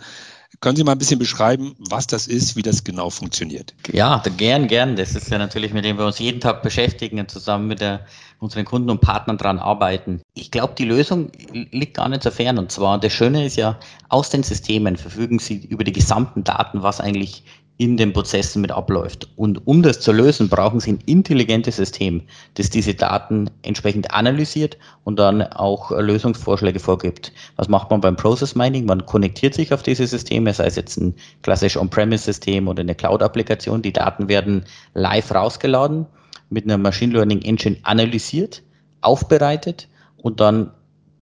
Können 0.61 0.77
Sie 0.77 0.85
mal 0.85 0.93
ein 0.93 0.99
bisschen 0.99 1.19
beschreiben, 1.19 1.75
was 1.79 2.07
das 2.07 2.29
ist, 2.29 2.55
wie 2.55 2.63
das 2.63 2.85
genau 2.85 3.11
funktioniert? 3.11 3.75
Ja, 3.93 4.23
gern, 4.37 4.69
gern. 4.69 4.95
Das 4.95 5.17
ist 5.17 5.29
ja 5.29 5.39
natürlich, 5.39 5.73
mit 5.73 5.85
dem 5.85 5.99
wir 5.99 6.07
uns 6.07 6.21
jeden 6.21 6.41
Tag 6.41 6.63
beschäftigen 6.63 7.19
und 7.19 7.31
zusammen 7.31 7.67
mit 7.67 7.81
der, 7.81 8.07
unseren 8.39 8.65
Kunden 8.65 8.89
und 8.89 9.01
Partnern 9.01 9.39
dran 9.39 9.59
arbeiten. 9.59 10.23
Ich 10.35 10.53
glaube, 10.53 10.75
die 10.79 10.85
Lösung 10.85 11.33
liegt 11.53 11.97
gar 11.97 12.09
nicht 12.09 12.23
so 12.23 12.31
fern. 12.31 12.59
Und 12.59 12.71
zwar, 12.71 12.99
das 12.99 13.13
Schöne 13.13 13.45
ist 13.45 13.57
ja, 13.57 13.79
aus 14.09 14.31
den 14.31 14.45
Systemen 14.45 14.97
verfügen 14.97 15.41
Sie 15.41 15.67
über 15.67 15.83
die 15.83 15.93
gesamten 15.93 16.45
Daten, 16.45 16.83
was 16.83 17.01
eigentlich 17.01 17.43
in 17.79 17.97
den 17.97 18.13
Prozessen 18.13 18.63
mit 18.63 18.71
abläuft. 18.71 19.29
Und 19.37 19.67
um 19.67 19.83
das 19.83 20.01
zu 20.01 20.13
lösen, 20.13 20.49
brauchen 20.49 20.81
Sie 20.81 20.93
ein 20.93 20.99
intelligentes 21.05 21.77
System, 21.77 22.23
das 22.55 22.71
diese 22.71 22.95
Daten 22.95 23.51
entsprechend 23.63 24.13
analysiert 24.13 24.79
und 25.05 25.19
dann 25.19 25.43
auch 25.43 25.91
Lösungsvorschläge 25.91 26.81
vorgibt. 26.81 27.33
Was 27.57 27.69
macht 27.69 27.91
man 27.91 28.01
beim 28.01 28.17
Process 28.17 28.55
Mining? 28.55 28.87
Man 28.87 29.05
konnektiert 29.05 29.55
sich 29.55 29.75
auf 29.75 29.83
diese 29.83 30.07
Systeme, 30.07 30.55
sei 30.55 30.67
es 30.67 30.77
jetzt 30.77 30.97
ein 30.97 31.15
klassisch 31.43 31.77
On-Premise-System 31.77 32.67
oder 32.67 32.81
eine 32.81 32.95
Cloud-Applikation. 32.95 33.83
Die 33.83 33.93
Daten 33.93 34.29
werden 34.29 34.65
live 34.95 35.35
rausgeladen, 35.35 36.07
mit 36.49 36.65
einer 36.65 36.79
Machine 36.79 37.13
Learning 37.13 37.43
Engine 37.43 37.77
analysiert, 37.83 38.63
aufbereitet 39.03 39.89
und 40.17 40.41
dann 40.41 40.71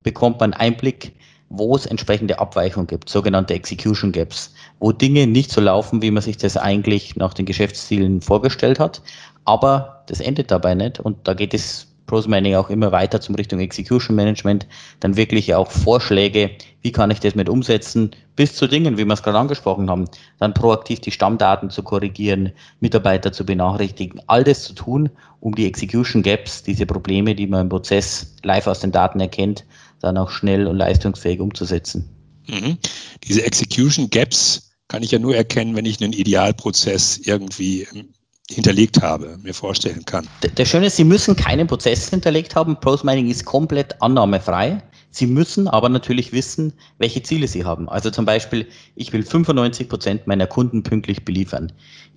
bekommt 0.03 0.41
man 0.41 0.53
Einblick 0.53 1.13
wo 1.53 1.77
es 1.77 1.87
entsprechende 1.87 2.39
Abweichungen 2.39 2.87
gibt, 2.87 3.09
sogenannte 3.09 3.55
Execution 3.55 4.11
Gaps, 4.11 4.55
wo 4.83 4.91
Dinge 4.91 5.29
nicht 5.29 5.53
so 5.53 5.61
laufen, 5.61 6.03
wie 6.03 6.11
man 6.11 6.25
sich 6.25 6.39
das 6.39 6.57
eigentlich 6.57 7.15
nach 7.15 7.35
den 7.35 7.47
Geschäftszielen 7.47 8.21
vorgestellt 8.21 8.81
hat. 8.81 9.01
Aber 9.45 10.03
das 10.09 10.19
endet 10.19 10.51
dabei 10.51 10.75
nicht 10.75 10.99
und 10.99 11.17
da 11.23 11.35
geht 11.35 11.55
es 11.55 11.87
Pros 12.07 12.27
Mining 12.27 12.57
auch 12.57 12.69
immer 12.69 12.91
weiter 12.91 13.21
zum 13.21 13.37
Richtung 13.37 13.61
Execution 13.61 14.17
Management, 14.17 14.67
dann 14.99 15.17
wirklich 15.17 15.55
auch 15.55 15.71
Vorschläge, 15.71 16.51
wie 16.83 16.91
kann 16.91 17.13
ich 17.13 17.21
das 17.21 17.37
mit 17.37 17.49
umsetzen, 17.49 18.11
bis 18.35 18.57
zu 18.57 18.67
Dingen, 18.67 18.99
wie 18.99 19.05
wir 19.05 19.15
es 19.15 19.23
gerade 19.23 19.39
angesprochen 19.39 19.89
haben, 19.89 20.07
dann 20.41 20.53
proaktiv 20.53 20.99
die 20.99 21.13
Stammdaten 21.13 21.71
zu 21.71 21.85
korrigieren, 21.85 22.51
Mitarbeiter 22.81 23.33
zu 23.33 23.47
benachrichtigen, 23.47 24.21
all 24.27 24.43
das 24.43 24.65
zu 24.65 24.75
tun, 24.75 25.11
um 25.39 25.55
die 25.55 25.67
Execution 25.67 26.23
Gaps, 26.23 26.65
diese 26.65 26.87
Probleme, 26.87 27.37
die 27.37 27.47
man 27.47 27.63
im 27.63 27.69
Prozess 27.69 28.35
live 28.43 28.67
aus 28.67 28.81
den 28.81 28.91
Daten 28.91 29.21
erkennt, 29.21 29.65
dann 30.01 30.19
auch 30.19 30.31
schnell 30.31 30.67
und 30.67 30.77
leistungsfähig 30.77 31.39
umzusetzen. 31.39 32.09
Mhm. 32.49 32.79
Diese 33.23 33.47
Execution 33.47 34.11
Gaps 34.11 34.72
kann 34.93 35.03
ich 35.03 35.11
ja 35.11 35.19
nur 35.19 35.35
erkennen, 35.35 35.75
wenn 35.75 35.87
ich 35.87 36.03
einen 36.03 36.13
Idealprozess 36.13 37.17
irgendwie 37.17 37.89
ähm, 37.95 38.11
hinterlegt 38.51 39.01
habe, 39.01 39.39
mir 39.43 39.55
vorstellen 39.55 40.05
kann. 40.05 40.29
Der 40.59 40.67
Schöne 40.67 40.89
ist, 40.89 40.97
Sie 40.97 41.05
müssen 41.05 41.35
keinen 41.35 41.67
Prozess 41.67 42.11
hinterlegt 42.11 42.55
haben. 42.55 42.79
Pros 42.79 43.03
Mining 43.03 43.31
ist 43.31 43.47
komplett 43.47 44.03
annahmefrei. 44.03 44.83
Sie 45.11 45.27
müssen 45.27 45.67
aber 45.67 45.89
natürlich 45.89 46.35
wissen, 46.35 46.75
welche 46.99 47.23
Ziele 47.23 47.49
Sie 47.49 47.65
haben. 47.65 47.89
Also 47.89 48.11
zum 48.11 48.27
Beispiel, 48.27 48.69
ich 48.95 49.11
will 49.15 49.23
95 49.23 49.89
Prozent 49.89 50.27
meiner 50.27 50.47
Kunden 50.47 50.83
pünktlich 50.83 51.25
beliefern. 51.25 51.73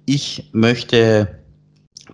Ich 0.05 0.49
möchte 0.51 1.44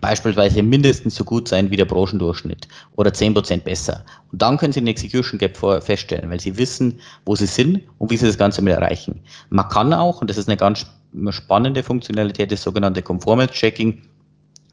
beispielsweise 0.02 0.64
mindestens 0.64 1.16
so 1.16 1.24
gut 1.24 1.48
sein 1.48 1.72
wie 1.72 1.78
der 1.78 1.86
Branchendurchschnitt 1.86 2.68
oder 2.96 3.12
10% 3.12 3.62
besser. 3.62 4.04
Und 4.32 4.42
dann 4.42 4.58
können 4.58 4.74
Sie 4.74 4.82
den 4.82 4.88
Execution 4.88 5.38
Gap 5.38 5.56
feststellen, 5.84 6.30
weil 6.30 6.40
Sie 6.40 6.58
wissen, 6.58 7.00
wo 7.26 7.36
Sie 7.36 7.46
sind 7.46 7.82
und 8.00 8.12
wie 8.12 8.18
Sie 8.18 8.26
das 8.26 8.38
Ganze 8.38 8.62
mit 8.62 8.74
erreichen. 8.74 9.22
Man 9.50 9.70
kann 9.70 9.94
auch, 9.94 10.20
und 10.22 10.30
das 10.30 10.38
ist 10.38 10.50
eine 10.50 10.58
ganz 10.58 10.86
spannende 11.30 11.84
Funktionalität, 11.84 12.52
das 12.52 12.64
sogenannte 12.64 13.02
Conformance 13.02 13.54
Checking, 13.54 14.02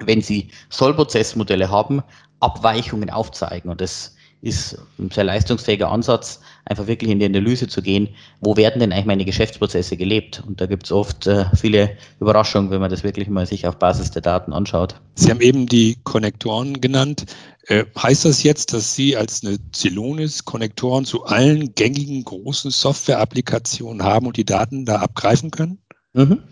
wenn 0.01 0.23
Sie 0.23 0.49
Sollprozessmodelle 0.71 1.71
haben, 1.71 2.03
Abweichungen 2.41 3.11
aufzeigen. 3.11 3.71
Und 3.71 3.81
das 3.81 4.17
ist 4.41 4.79
ein 4.99 5.11
sehr 5.11 5.25
leistungsfähiger 5.25 5.91
Ansatz, 5.91 6.41
einfach 6.65 6.87
wirklich 6.87 7.11
in 7.11 7.19
die 7.19 7.27
Analyse 7.27 7.67
zu 7.67 7.83
gehen, 7.83 8.09
wo 8.41 8.57
werden 8.57 8.79
denn 8.79 8.93
eigentlich 8.93 9.07
meine 9.07 9.25
Geschäftsprozesse 9.25 9.97
gelebt? 9.97 10.43
Und 10.47 10.61
da 10.61 10.67
gibt 10.67 10.87
es 10.87 10.93
oft 10.93 11.27
äh, 11.27 11.47
viele 11.57 11.97
Überraschungen, 12.21 12.71
wenn 12.71 12.81
man 12.81 12.91
das 12.91 13.03
wirklich 13.03 13.29
mal 13.29 13.47
sich 13.47 13.67
auf 13.67 13.77
Basis 13.77 14.11
der 14.11 14.23
Daten 14.23 14.53
anschaut. 14.53 15.01
Sie 15.15 15.31
haben 15.31 15.41
eben 15.41 15.67
die 15.67 15.97
Konnektoren 16.05 16.81
genannt. 16.81 17.27
Äh, 17.67 17.85
heißt 18.01 18.25
das 18.25 18.43
jetzt, 18.43 18.73
dass 18.73 18.95
Sie 18.95 19.17
als 19.17 19.45
eine 19.45 19.59
Celonis 19.75 20.45
Konnektoren 20.45 21.05
zu 21.05 21.25
allen 21.25 21.75
gängigen 21.75 22.23
großen 22.23 22.71
Software-Applikationen 22.71 24.03
haben 24.03 24.27
und 24.27 24.37
die 24.37 24.45
Daten 24.45 24.85
da 24.85 24.97
abgreifen 24.97 25.51
können? 25.51 25.79
Mhm. 26.13 26.43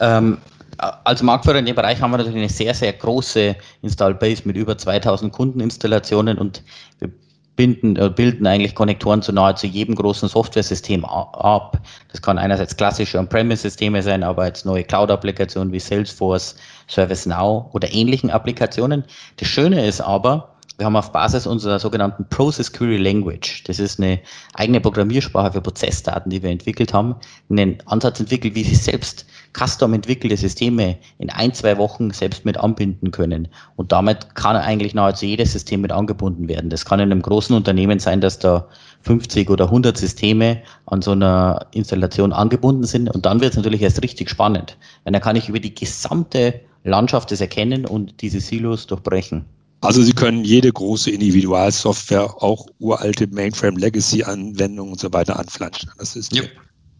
Ähm, 0.00 0.38
als 0.78 1.22
Marktführer 1.22 1.58
in 1.58 1.66
dem 1.66 1.76
Bereich 1.76 2.00
haben 2.00 2.10
wir 2.10 2.18
natürlich 2.18 2.38
eine 2.38 2.48
sehr, 2.48 2.74
sehr 2.74 2.92
große 2.92 3.56
Install 3.82 4.14
Base 4.14 4.42
mit 4.44 4.56
über 4.56 4.76
2000 4.76 5.32
Kundeninstallationen 5.32 6.38
und 6.38 6.62
wir 6.98 7.10
binden, 7.56 7.96
äh, 7.96 8.10
bilden 8.10 8.46
eigentlich 8.46 8.74
Konnektoren 8.74 9.22
zu 9.22 9.32
nahezu 9.32 9.66
jedem 9.66 9.94
großen 9.94 10.28
Software-System 10.28 11.04
ab. 11.04 11.78
Das 12.10 12.20
kann 12.20 12.38
einerseits 12.38 12.76
klassische 12.76 13.18
On-Premise-Systeme 13.18 14.02
sein, 14.02 14.22
aber 14.22 14.46
jetzt 14.46 14.66
neue 14.66 14.84
Cloud-Applikationen 14.84 15.72
wie 15.72 15.80
Salesforce, 15.80 16.56
ServiceNow 16.88 17.66
oder 17.72 17.92
ähnlichen 17.92 18.30
Applikationen. 18.30 19.04
Das 19.36 19.48
Schöne 19.48 19.86
ist 19.86 20.00
aber, 20.00 20.53
wir 20.76 20.86
haben 20.86 20.96
auf 20.96 21.12
Basis 21.12 21.46
unserer 21.46 21.78
sogenannten 21.78 22.28
Process 22.28 22.72
Query 22.72 22.96
Language, 22.96 23.62
das 23.64 23.78
ist 23.78 24.00
eine 24.00 24.20
eigene 24.54 24.80
Programmiersprache 24.80 25.52
für 25.52 25.60
Prozessdaten, 25.60 26.30
die 26.30 26.42
wir 26.42 26.50
entwickelt 26.50 26.92
haben, 26.92 27.14
einen 27.48 27.78
Ansatz 27.86 28.18
entwickelt, 28.18 28.54
wie 28.56 28.64
Sie 28.64 28.74
selbst 28.74 29.24
custom 29.56 29.94
entwickelte 29.94 30.36
Systeme 30.36 30.98
in 31.18 31.30
ein, 31.30 31.54
zwei 31.54 31.78
Wochen 31.78 32.10
selbst 32.10 32.44
mit 32.44 32.56
anbinden 32.56 33.12
können. 33.12 33.48
Und 33.76 33.92
damit 33.92 34.34
kann 34.34 34.56
eigentlich 34.56 34.94
nahezu 34.94 35.26
jedes 35.26 35.52
System 35.52 35.80
mit 35.80 35.92
angebunden 35.92 36.48
werden. 36.48 36.70
Das 36.70 36.84
kann 36.84 36.98
in 36.98 37.12
einem 37.12 37.22
großen 37.22 37.54
Unternehmen 37.54 38.00
sein, 38.00 38.20
dass 38.20 38.40
da 38.40 38.66
50 39.02 39.50
oder 39.50 39.66
100 39.66 39.96
Systeme 39.96 40.60
an 40.86 41.02
so 41.02 41.12
einer 41.12 41.66
Installation 41.72 42.32
angebunden 42.32 42.84
sind. 42.84 43.08
Und 43.14 43.24
dann 43.26 43.40
wird 43.40 43.52
es 43.52 43.56
natürlich 43.56 43.82
erst 43.82 44.02
richtig 44.02 44.28
spannend. 44.28 44.76
Weil 45.04 45.12
dann 45.12 45.22
kann 45.22 45.36
ich 45.36 45.48
über 45.48 45.60
die 45.60 45.74
gesamte 45.74 46.60
Landschaft 46.82 47.30
das 47.30 47.40
erkennen 47.40 47.86
und 47.86 48.20
diese 48.22 48.40
Silos 48.40 48.88
durchbrechen. 48.88 49.44
Also 49.84 50.02
Sie 50.02 50.14
können 50.14 50.44
jede 50.44 50.72
große 50.72 51.10
Individualsoftware, 51.10 52.42
auch 52.42 52.66
uralte 52.78 53.26
Mainframe-Legacy-Anwendungen 53.26 54.92
und 54.92 54.98
so 54.98 55.12
weiter 55.12 55.38
anflanschen. 55.38 55.90
Das 55.98 56.16
ist 56.16 56.34
ja. 56.34 56.42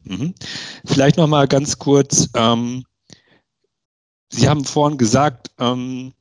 Mhm. 0.04 0.34
Vielleicht 0.84 1.16
noch 1.16 1.26
mal 1.26 1.48
ganz 1.48 1.78
kurz. 1.78 2.28
Ähm, 2.34 2.84
Sie 4.28 4.48
haben 4.48 4.66
vorhin 4.66 4.98
gesagt, 4.98 5.50
ähm, 5.58 6.12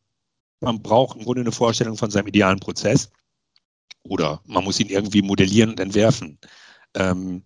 man 0.62 0.82
braucht 0.82 1.18
im 1.18 1.26
Grunde 1.26 1.42
eine 1.42 1.52
Vorstellung 1.52 1.98
von 1.98 2.10
seinem 2.10 2.28
idealen 2.28 2.60
Prozess 2.60 3.10
oder 4.04 4.40
man 4.46 4.64
muss 4.64 4.80
ihn 4.80 4.88
irgendwie 4.88 5.22
modellieren 5.22 5.72
und 5.72 5.82
entwerfen. 5.82 6.40
Ähm, 6.96 7.44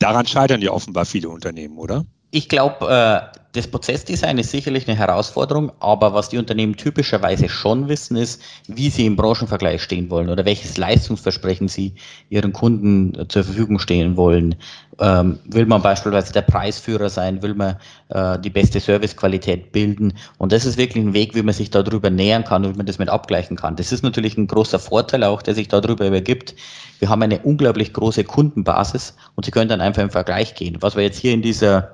daran 0.00 0.26
scheitern 0.26 0.60
ja 0.60 0.72
offenbar 0.72 1.06
viele 1.06 1.30
Unternehmen, 1.30 1.78
oder? 1.78 2.04
Ich 2.32 2.48
glaube, 2.48 2.88
äh, 2.88 3.38
das 3.52 3.66
Prozessdesign 3.66 4.38
ist 4.38 4.52
sicherlich 4.52 4.86
eine 4.86 4.96
Herausforderung, 4.96 5.72
aber 5.80 6.14
was 6.14 6.28
die 6.28 6.38
Unternehmen 6.38 6.76
typischerweise 6.76 7.48
schon 7.48 7.88
wissen, 7.88 8.16
ist, 8.16 8.40
wie 8.68 8.90
sie 8.90 9.06
im 9.06 9.16
Branchenvergleich 9.16 9.82
stehen 9.82 10.08
wollen 10.08 10.28
oder 10.28 10.44
welches 10.44 10.76
Leistungsversprechen 10.76 11.66
sie 11.66 11.94
ihren 12.28 12.52
Kunden 12.52 13.18
äh, 13.18 13.26
zur 13.26 13.42
Verfügung 13.42 13.80
stehen 13.80 14.16
wollen. 14.16 14.54
Ähm, 15.00 15.40
will 15.46 15.66
man 15.66 15.82
beispielsweise 15.82 16.32
der 16.32 16.42
Preisführer 16.42 17.08
sein? 17.08 17.42
Will 17.42 17.54
man 17.54 17.76
äh, 18.10 18.38
die 18.38 18.50
beste 18.50 18.78
Servicequalität 18.78 19.72
bilden? 19.72 20.12
Und 20.38 20.52
das 20.52 20.64
ist 20.64 20.76
wirklich 20.76 21.04
ein 21.04 21.14
Weg, 21.14 21.34
wie 21.34 21.42
man 21.42 21.54
sich 21.54 21.70
darüber 21.70 22.10
nähern 22.10 22.44
kann 22.44 22.64
und 22.64 22.74
wie 22.74 22.76
man 22.76 22.86
das 22.86 23.00
mit 23.00 23.08
abgleichen 23.08 23.56
kann. 23.56 23.74
Das 23.74 23.90
ist 23.90 24.04
natürlich 24.04 24.36
ein 24.38 24.46
großer 24.46 24.78
Vorteil 24.78 25.24
auch, 25.24 25.42
der 25.42 25.56
sich 25.56 25.66
darüber 25.66 26.06
übergibt. 26.06 26.54
Wir 27.00 27.08
haben 27.08 27.22
eine 27.22 27.40
unglaublich 27.40 27.92
große 27.92 28.22
Kundenbasis 28.22 29.16
und 29.34 29.44
Sie 29.44 29.50
können 29.50 29.68
dann 29.68 29.80
einfach 29.80 30.02
im 30.02 30.10
Vergleich 30.10 30.54
gehen. 30.54 30.76
Was 30.80 30.94
wir 30.94 31.02
jetzt 31.02 31.18
hier 31.18 31.32
in 31.32 31.42
dieser 31.42 31.90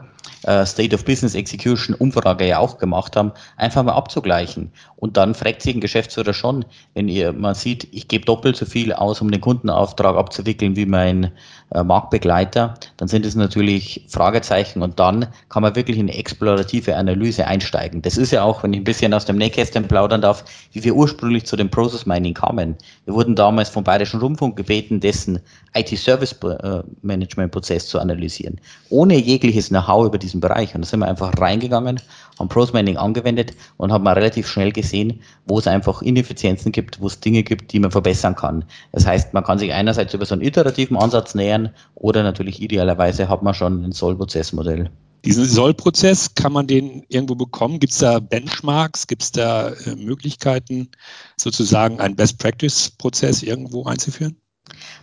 State 0.64 0.94
of 0.94 1.04
Business 1.04 1.34
Execution 1.34 1.94
Umfrage 1.94 2.46
ja 2.46 2.58
auch 2.58 2.78
gemacht 2.78 3.16
haben, 3.16 3.32
einfach 3.56 3.82
mal 3.82 3.94
abzugleichen. 3.94 4.70
Und 4.96 5.16
dann 5.16 5.34
fragt 5.34 5.62
sich 5.62 5.74
ein 5.74 5.80
Geschäftsführer 5.80 6.34
schon, 6.34 6.64
wenn 6.94 7.08
ihr 7.08 7.32
man 7.32 7.54
sieht, 7.54 7.88
ich 7.92 8.08
gebe 8.08 8.24
doppelt 8.24 8.56
so 8.56 8.66
viel 8.66 8.92
aus, 8.92 9.20
um 9.20 9.30
den 9.30 9.40
Kundenauftrag 9.40 10.16
abzuwickeln 10.16 10.76
wie 10.76 10.86
mein 10.86 11.32
äh, 11.70 11.82
Marktbegleiter, 11.82 12.74
dann 12.96 13.08
sind 13.08 13.26
es 13.26 13.34
natürlich 13.34 14.06
Fragezeichen 14.08 14.82
und 14.82 15.00
dann 15.00 15.26
kann 15.48 15.62
man 15.62 15.74
wirklich 15.74 15.98
in 15.98 16.08
eine 16.08 16.16
explorative 16.16 16.96
Analyse 16.96 17.44
einsteigen. 17.44 18.02
Das 18.02 18.16
ist 18.16 18.30
ja 18.30 18.44
auch, 18.44 18.62
wenn 18.62 18.72
ich 18.72 18.80
ein 18.80 18.84
bisschen 18.84 19.12
aus 19.12 19.24
dem 19.24 19.36
Nähkästchen 19.36 19.88
plaudern 19.88 20.20
darf, 20.20 20.44
wie 20.72 20.84
wir 20.84 20.94
ursprünglich 20.94 21.44
zu 21.44 21.56
dem 21.56 21.68
Process 21.68 22.06
Mining 22.06 22.34
kamen. 22.34 22.76
Wir 23.04 23.14
wurden 23.14 23.34
damals 23.34 23.68
vom 23.68 23.82
Bayerischen 23.82 24.20
Rundfunk 24.20 24.56
gebeten, 24.56 25.00
dessen 25.00 25.40
IT-Service-Management-Prozess 25.74 27.84
äh, 27.84 27.88
zu 27.88 27.98
analysieren, 27.98 28.60
ohne 28.90 29.18
jegliches 29.18 29.68
Know-how 29.68 30.06
über 30.06 30.18
diesen 30.18 30.40
Bereich. 30.40 30.74
Und 30.74 30.82
da 30.82 30.88
sind 30.88 31.00
wir 31.00 31.08
einfach 31.08 31.32
reingegangen, 31.36 32.00
haben 32.38 32.48
Process 32.48 32.72
Mining 32.72 32.96
angewendet 32.96 33.54
und 33.76 33.92
haben 33.92 34.06
relativ 34.06 34.46
schnell 34.46 34.72
gesehen, 34.72 35.20
wo 35.46 35.58
es 35.58 35.66
einfach 35.66 36.02
Ineffizienzen 36.02 36.72
gibt, 36.72 37.00
wo 37.00 37.06
es 37.06 37.20
Dinge 37.20 37.42
gibt, 37.42 37.72
die 37.72 37.80
man 37.80 37.90
verbessern 37.90 38.36
kann. 38.36 38.64
Das 38.92 39.06
heißt, 39.06 39.34
man 39.34 39.44
kann 39.44 39.58
sich 39.58 39.72
einerseits 39.72 40.14
über 40.14 40.26
so 40.26 40.34
einen 40.34 40.42
iterativen 40.42 40.96
Ansatz 40.96 41.34
nähern, 41.34 41.70
oder 41.94 42.22
natürlich 42.22 42.60
idealerweise 42.60 43.28
hat 43.28 43.42
man 43.42 43.54
schon 43.54 43.84
ein 43.84 43.92
Soll-Prozessmodell. 43.92 44.90
Diesen 45.24 45.44
Soll-Prozess, 45.44 46.34
kann 46.34 46.52
man 46.52 46.66
den 46.66 47.04
irgendwo 47.08 47.34
bekommen? 47.34 47.80
Gibt 47.80 47.92
es 47.92 47.98
da 47.98 48.20
Benchmarks? 48.20 49.06
Gibt 49.08 49.22
es 49.22 49.32
da 49.32 49.70
äh, 49.70 49.96
Möglichkeiten, 49.96 50.90
sozusagen 51.36 52.00
einen 52.00 52.14
Best-Practice-Prozess 52.14 53.42
irgendwo 53.42 53.84
einzuführen? 53.84 54.36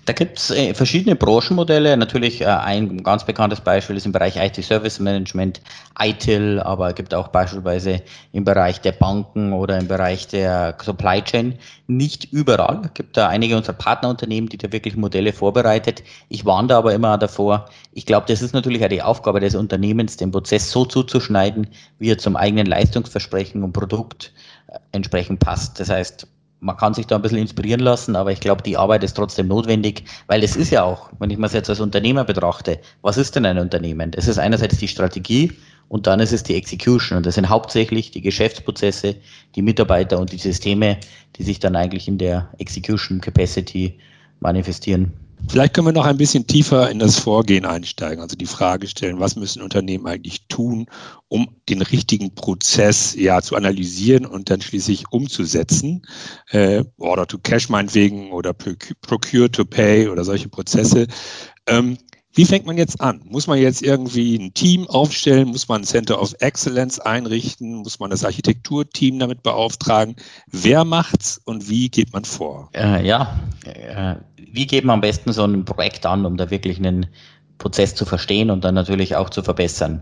Da 0.05 0.11
gibt 0.11 0.37
es 0.37 0.51
äh, 0.51 0.73
verschiedene 0.73 1.15
Branchenmodelle. 1.15 1.95
Natürlich 1.95 2.41
äh, 2.41 2.45
ein 2.45 3.03
ganz 3.03 3.25
bekanntes 3.25 3.61
Beispiel 3.61 3.95
ist 3.95 4.05
im 4.05 4.11
Bereich 4.11 4.35
IT-Service 4.35 4.99
Management, 4.99 5.61
ITIL, 5.97 6.59
aber 6.59 6.89
es 6.89 6.95
gibt 6.95 7.13
auch 7.13 7.29
beispielsweise 7.29 8.01
im 8.33 8.43
Bereich 8.43 8.81
der 8.81 8.91
Banken 8.91 9.53
oder 9.53 9.77
im 9.77 9.87
Bereich 9.87 10.27
der 10.27 10.75
Supply 10.81 11.21
Chain. 11.21 11.57
Nicht 11.87 12.33
überall. 12.33 12.81
Es 12.83 12.93
gibt 12.93 13.15
da 13.15 13.29
einige 13.29 13.55
unserer 13.55 13.75
Partnerunternehmen, 13.75 14.49
die 14.49 14.57
da 14.57 14.71
wirklich 14.73 14.97
Modelle 14.97 15.31
vorbereitet. 15.31 16.03
Ich 16.27 16.43
warne 16.43 16.75
aber 16.75 16.93
immer 16.93 17.17
davor. 17.17 17.69
Ich 17.93 18.05
glaube, 18.05 18.25
das 18.27 18.41
ist 18.41 18.53
natürlich 18.53 18.83
auch 18.83 18.89
die 18.89 19.01
Aufgabe 19.01 19.39
des 19.39 19.55
Unternehmens, 19.55 20.17
den 20.17 20.31
Prozess 20.31 20.69
so 20.69 20.83
zuzuschneiden, 20.83 21.67
wie 21.99 22.11
er 22.11 22.17
zum 22.17 22.35
eigenen 22.35 22.65
Leistungsversprechen 22.65 23.63
und 23.63 23.71
Produkt 23.71 24.33
äh, 24.67 24.79
entsprechend 24.91 25.39
passt. 25.39 25.79
Das 25.79 25.89
heißt, 25.89 26.27
man 26.63 26.77
kann 26.77 26.93
sich 26.93 27.05
da 27.07 27.17
ein 27.17 27.21
bisschen 27.21 27.39
inspirieren 27.39 27.81
lassen, 27.81 28.15
aber 28.15 28.31
ich 28.31 28.39
glaube, 28.39 28.63
die 28.63 28.77
Arbeit 28.77 29.03
ist 29.03 29.15
trotzdem 29.15 29.47
notwendig, 29.47 30.05
weil 30.27 30.43
es 30.43 30.55
ist 30.55 30.71
ja 30.71 30.83
auch, 30.83 31.09
wenn 31.19 31.29
ich 31.29 31.37
mir 31.37 31.43
das 31.43 31.53
jetzt 31.53 31.69
als 31.69 31.81
Unternehmer 31.81 32.23
betrachte, 32.23 32.79
was 33.01 33.17
ist 33.17 33.35
denn 33.35 33.45
ein 33.45 33.59
Unternehmen? 33.59 34.11
Es 34.15 34.27
ist 34.27 34.39
einerseits 34.39 34.77
die 34.77 34.87
Strategie 34.87 35.51
und 35.89 36.07
dann 36.07 36.21
ist 36.21 36.31
es 36.31 36.43
die 36.43 36.55
Execution 36.55 37.17
und 37.17 37.25
das 37.25 37.35
sind 37.35 37.49
hauptsächlich 37.49 38.11
die 38.11 38.21
Geschäftsprozesse, 38.21 39.15
die 39.55 39.61
Mitarbeiter 39.61 40.17
und 40.19 40.31
die 40.31 40.37
Systeme, 40.37 40.97
die 41.35 41.43
sich 41.43 41.59
dann 41.59 41.75
eigentlich 41.75 42.07
in 42.07 42.17
der 42.17 42.49
Execution 42.57 43.19
Capacity 43.19 43.99
manifestieren. 44.39 45.11
Vielleicht 45.49 45.73
können 45.73 45.87
wir 45.87 45.93
noch 45.93 46.05
ein 46.05 46.17
bisschen 46.17 46.47
tiefer 46.47 46.89
in 46.89 46.99
das 46.99 47.19
Vorgehen 47.19 47.65
einsteigen, 47.65 48.21
also 48.21 48.35
die 48.35 48.45
Frage 48.45 48.87
stellen, 48.87 49.19
was 49.19 49.35
müssen 49.35 49.61
Unternehmen 49.61 50.07
eigentlich 50.07 50.47
tun, 50.47 50.87
um 51.27 51.55
den 51.69 51.81
richtigen 51.81 52.33
Prozess 52.33 53.13
ja 53.15 53.41
zu 53.41 53.55
analysieren 53.55 54.25
und 54.25 54.49
dann 54.49 54.61
schließlich 54.61 55.05
umzusetzen. 55.11 56.01
Äh, 56.49 56.83
Order 56.97 57.27
to 57.27 57.37
Cash 57.37 57.69
meinetwegen 57.69 58.31
oder 58.31 58.53
Procure 58.53 59.51
to 59.51 59.65
Pay 59.65 60.07
oder 60.07 60.23
solche 60.23 60.49
Prozesse. 60.49 61.07
Ähm, 61.67 61.97
wie 62.35 62.45
fängt 62.45 62.65
man 62.65 62.77
jetzt 62.77 62.99
an? 62.99 63.21
Muss 63.25 63.45
man 63.45 63.59
jetzt 63.59 63.83
irgendwie 63.83 64.37
ein 64.37 64.53
Team 64.53 64.87
aufstellen? 64.87 65.49
Muss 65.49 65.67
man 65.67 65.81
ein 65.81 65.85
Center 65.85 66.19
of 66.19 66.33
Excellence 66.39 66.99
einrichten? 66.99 67.75
Muss 67.75 67.99
man 67.99 68.09
das 68.09 68.25
Architekturteam 68.25 69.19
damit 69.19 69.43
beauftragen? 69.43 70.15
Wer 70.47 70.83
macht's 70.83 71.39
und 71.45 71.69
wie 71.69 71.89
geht 71.89 72.11
man 72.11 72.25
vor? 72.25 72.69
Äh, 72.73 73.05
ja, 73.05 73.39
äh, 73.65 74.15
wie 74.37 74.65
geht 74.65 74.83
man 74.83 74.95
am 74.95 75.01
besten 75.01 75.31
so 75.31 75.43
ein 75.43 75.63
Projekt 75.63 76.05
an, 76.07 76.25
um 76.25 76.35
da 76.37 76.49
wirklich 76.49 76.79
einen 76.79 77.05
Prozess 77.59 77.93
zu 77.93 78.05
verstehen 78.05 78.49
und 78.49 78.63
dann 78.63 78.73
natürlich 78.73 79.15
auch 79.15 79.29
zu 79.29 79.43
verbessern? 79.43 80.01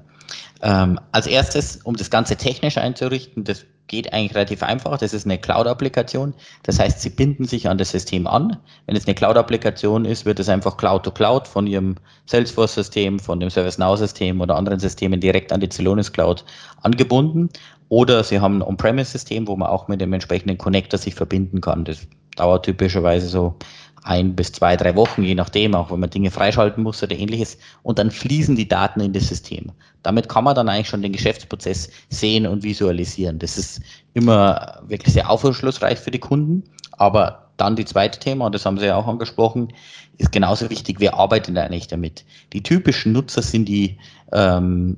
Ähm, 0.62 1.00
als 1.12 1.28
erstes, 1.28 1.78
um 1.84 1.96
das 1.96 2.10
Ganze 2.10 2.36
technisch 2.36 2.78
einzurichten, 2.78 3.44
das 3.44 3.66
geht 3.88 4.14
eigentlich 4.14 4.36
relativ 4.36 4.64
einfach. 4.64 4.98
Das 4.98 5.14
ist 5.14 5.26
eine 5.26 5.38
Cloud-Applikation. 5.38 6.34
Das 6.64 6.80
heißt, 6.80 7.02
Sie 7.02 7.10
binden 7.10 7.46
sich 7.46 7.68
an 7.68 7.78
das 7.78 7.92
System 7.92 8.26
an. 8.26 8.58
Wenn 8.86 8.96
es 8.96 9.06
eine 9.06 9.16
Cloud-Applikation 9.16 10.06
ist, 10.06 10.26
wird 10.26 10.40
es 10.40 10.50
einfach 10.50 10.78
Cloud-to-Cloud 10.78 11.48
von 11.48 11.68
Ihrem 11.68 11.96
Salesforce-System, 12.26 13.20
von 13.20 13.40
dem 13.40 13.50
ServiceNow-System 13.50 14.40
oder 14.40 14.56
anderen 14.56 14.80
Systemen 14.80 15.20
direkt 15.20 15.52
an 15.52 15.60
die 15.60 15.70
Celonis 15.70 16.14
Cloud 16.14 16.46
angebunden. 16.82 17.50
Oder 17.90 18.24
Sie 18.24 18.40
haben 18.40 18.60
ein 18.60 18.62
On-Premise-System, 18.64 19.48
wo 19.48 19.58
man 19.58 19.68
auch 19.68 19.90
mit 19.90 20.00
dem 20.00 20.14
entsprechenden 20.14 20.58
Connector 20.58 20.98
sich 20.98 21.14
verbinden 21.14 21.60
kann. 21.60 21.84
Das 21.84 22.08
dauert 22.38 22.66
typischerweise 22.66 23.28
so 23.28 23.56
ein 24.04 24.36
bis 24.36 24.52
zwei, 24.52 24.76
drei 24.76 24.96
Wochen, 24.96 25.24
je 25.24 25.36
nachdem, 25.36 25.76
auch 25.76 25.92
wenn 25.92 26.00
man 26.00 26.10
Dinge 26.10 26.32
freischalten 26.32 26.84
muss 26.84 27.04
oder 27.04 27.16
ähnliches. 27.16 27.58
Und 27.84 28.00
dann 28.00 28.10
fließen 28.10 28.56
die 28.56 28.68
Daten 28.68 29.00
in 29.00 29.14
das 29.14 29.28
System. 29.28 29.72
Damit 30.04 30.28
kann 30.28 30.44
man 30.44 30.56
dann 30.56 30.70
eigentlich 30.70 30.90
schon 30.90 31.04
den 31.04 31.12
Geschäftsprozess 31.12 31.90
sehen 32.10 32.48
und 32.48 32.64
visualisieren. 32.64 33.38
Das 33.38 33.58
ist 33.58 33.82
immer 34.14 34.82
wirklich 34.88 35.14
sehr 35.14 35.30
aufschlussreich 35.30 36.00
für 36.00 36.12
die 36.12 36.20
Kunden. 36.20 36.64
Aber 36.94 37.50
dann 37.58 37.76
die 37.76 37.86
zweite 37.86 38.20
Thema, 38.20 38.48
und 38.48 38.56
das 38.56 38.66
haben 38.66 38.80
Sie 38.80 38.88
ja 38.88 38.96
auch 38.96 39.08
angesprochen, 39.08 39.72
ist 40.18 40.32
genauso 40.32 40.70
wichtig, 40.70 41.00
wer 41.00 41.16
arbeitet 41.16 41.58
eigentlich 41.58 41.88
damit? 41.88 42.26
Die 42.54 42.64
typischen 42.64 43.12
Nutzer 43.12 43.42
sind 43.42 43.66
die, 43.66 43.98
ähm, 44.32 44.98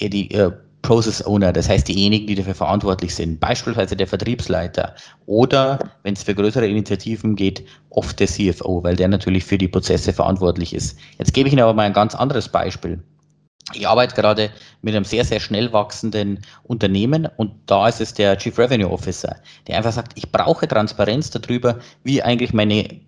die, 0.00 0.30
äh, 0.32 0.52
Process 0.82 1.24
Owner, 1.24 1.52
das 1.52 1.68
heißt 1.68 1.88
diejenigen, 1.88 2.26
die 2.26 2.34
dafür 2.34 2.54
verantwortlich 2.54 3.14
sind, 3.14 3.40
beispielsweise 3.40 3.96
der 3.96 4.06
Vertriebsleiter 4.06 4.94
oder, 5.26 5.78
wenn 6.02 6.14
es 6.14 6.24
für 6.24 6.34
größere 6.34 6.66
Initiativen 6.66 7.36
geht, 7.36 7.64
oft 7.90 8.18
der 8.18 8.26
CFO, 8.26 8.82
weil 8.82 8.96
der 8.96 9.08
natürlich 9.08 9.44
für 9.44 9.58
die 9.58 9.68
Prozesse 9.68 10.12
verantwortlich 10.12 10.74
ist. 10.74 10.98
Jetzt 11.18 11.32
gebe 11.32 11.48
ich 11.48 11.52
Ihnen 11.52 11.62
aber 11.62 11.74
mal 11.74 11.84
ein 11.84 11.92
ganz 11.92 12.14
anderes 12.14 12.48
Beispiel. 12.48 13.02
Ich 13.74 13.86
arbeite 13.86 14.16
gerade 14.16 14.50
mit 14.82 14.94
einem 14.94 15.04
sehr, 15.04 15.24
sehr 15.24 15.38
schnell 15.38 15.72
wachsenden 15.72 16.40
Unternehmen 16.64 17.28
und 17.36 17.52
da 17.66 17.88
ist 17.88 18.00
es 18.00 18.12
der 18.12 18.36
Chief 18.36 18.58
Revenue 18.58 18.90
Officer, 18.90 19.36
der 19.68 19.76
einfach 19.76 19.92
sagt, 19.92 20.12
ich 20.16 20.32
brauche 20.32 20.66
Transparenz 20.66 21.30
darüber, 21.30 21.78
wie 22.02 22.22
eigentlich 22.22 22.52
meine 22.52 23.00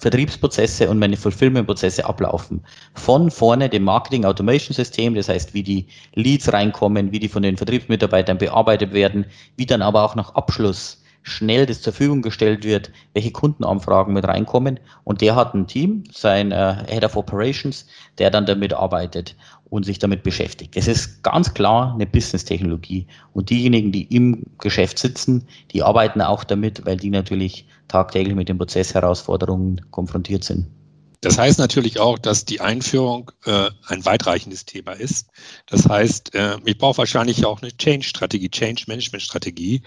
Vertriebsprozesse 0.00 0.88
und 0.88 0.98
meine 0.98 1.16
Fulfillment-Prozesse 1.16 2.04
ablaufen. 2.04 2.62
Von 2.94 3.30
vorne 3.30 3.68
dem 3.68 3.84
Marketing-Automation-System, 3.84 5.14
das 5.14 5.28
heißt, 5.28 5.54
wie 5.54 5.62
die 5.62 5.86
Leads 6.14 6.52
reinkommen, 6.52 7.12
wie 7.12 7.18
die 7.18 7.28
von 7.28 7.42
den 7.42 7.56
Vertriebsmitarbeitern 7.56 8.38
bearbeitet 8.38 8.92
werden, 8.92 9.26
wie 9.56 9.66
dann 9.66 9.82
aber 9.82 10.04
auch 10.04 10.14
nach 10.14 10.34
Abschluss 10.34 10.99
schnell 11.22 11.66
das 11.66 11.82
zur 11.82 11.92
Verfügung 11.92 12.22
gestellt 12.22 12.64
wird, 12.64 12.90
welche 13.14 13.30
Kundenanfragen 13.30 14.14
mit 14.14 14.26
reinkommen. 14.26 14.80
Und 15.04 15.20
der 15.20 15.36
hat 15.36 15.54
ein 15.54 15.66
Team, 15.66 16.04
sein 16.12 16.52
äh, 16.52 16.84
Head 16.88 17.04
of 17.04 17.16
Operations, 17.16 17.86
der 18.18 18.30
dann 18.30 18.46
damit 18.46 18.72
arbeitet 18.72 19.36
und 19.70 19.84
sich 19.84 19.98
damit 19.98 20.22
beschäftigt. 20.22 20.76
Das 20.76 20.88
ist 20.88 21.22
ganz 21.22 21.54
klar 21.54 21.94
eine 21.94 22.06
Business-Technologie. 22.06 23.06
Und 23.32 23.50
diejenigen, 23.50 23.92
die 23.92 24.14
im 24.14 24.44
Geschäft 24.58 24.98
sitzen, 24.98 25.46
die 25.72 25.82
arbeiten 25.82 26.20
auch 26.20 26.44
damit, 26.44 26.84
weil 26.86 26.96
die 26.96 27.10
natürlich 27.10 27.66
tagtäglich 27.88 28.34
mit 28.34 28.48
den 28.48 28.58
Prozessherausforderungen 28.58 29.80
konfrontiert 29.90 30.44
sind. 30.44 30.66
Das 31.20 31.36
heißt 31.38 31.58
natürlich 31.58 32.00
auch, 32.00 32.18
dass 32.18 32.46
die 32.46 32.60
Einführung 32.60 33.30
äh, 33.44 33.70
ein 33.86 34.04
weitreichendes 34.04 34.64
Thema 34.64 34.92
ist. 34.92 35.28
Das 35.66 35.86
heißt, 35.86 36.34
äh, 36.34 36.56
ich 36.64 36.78
brauche 36.78 36.98
wahrscheinlich 36.98 37.44
auch 37.44 37.60
eine 37.60 37.76
Change-Strategie, 37.76 38.48
Change-Management-Strategie, 38.48 39.82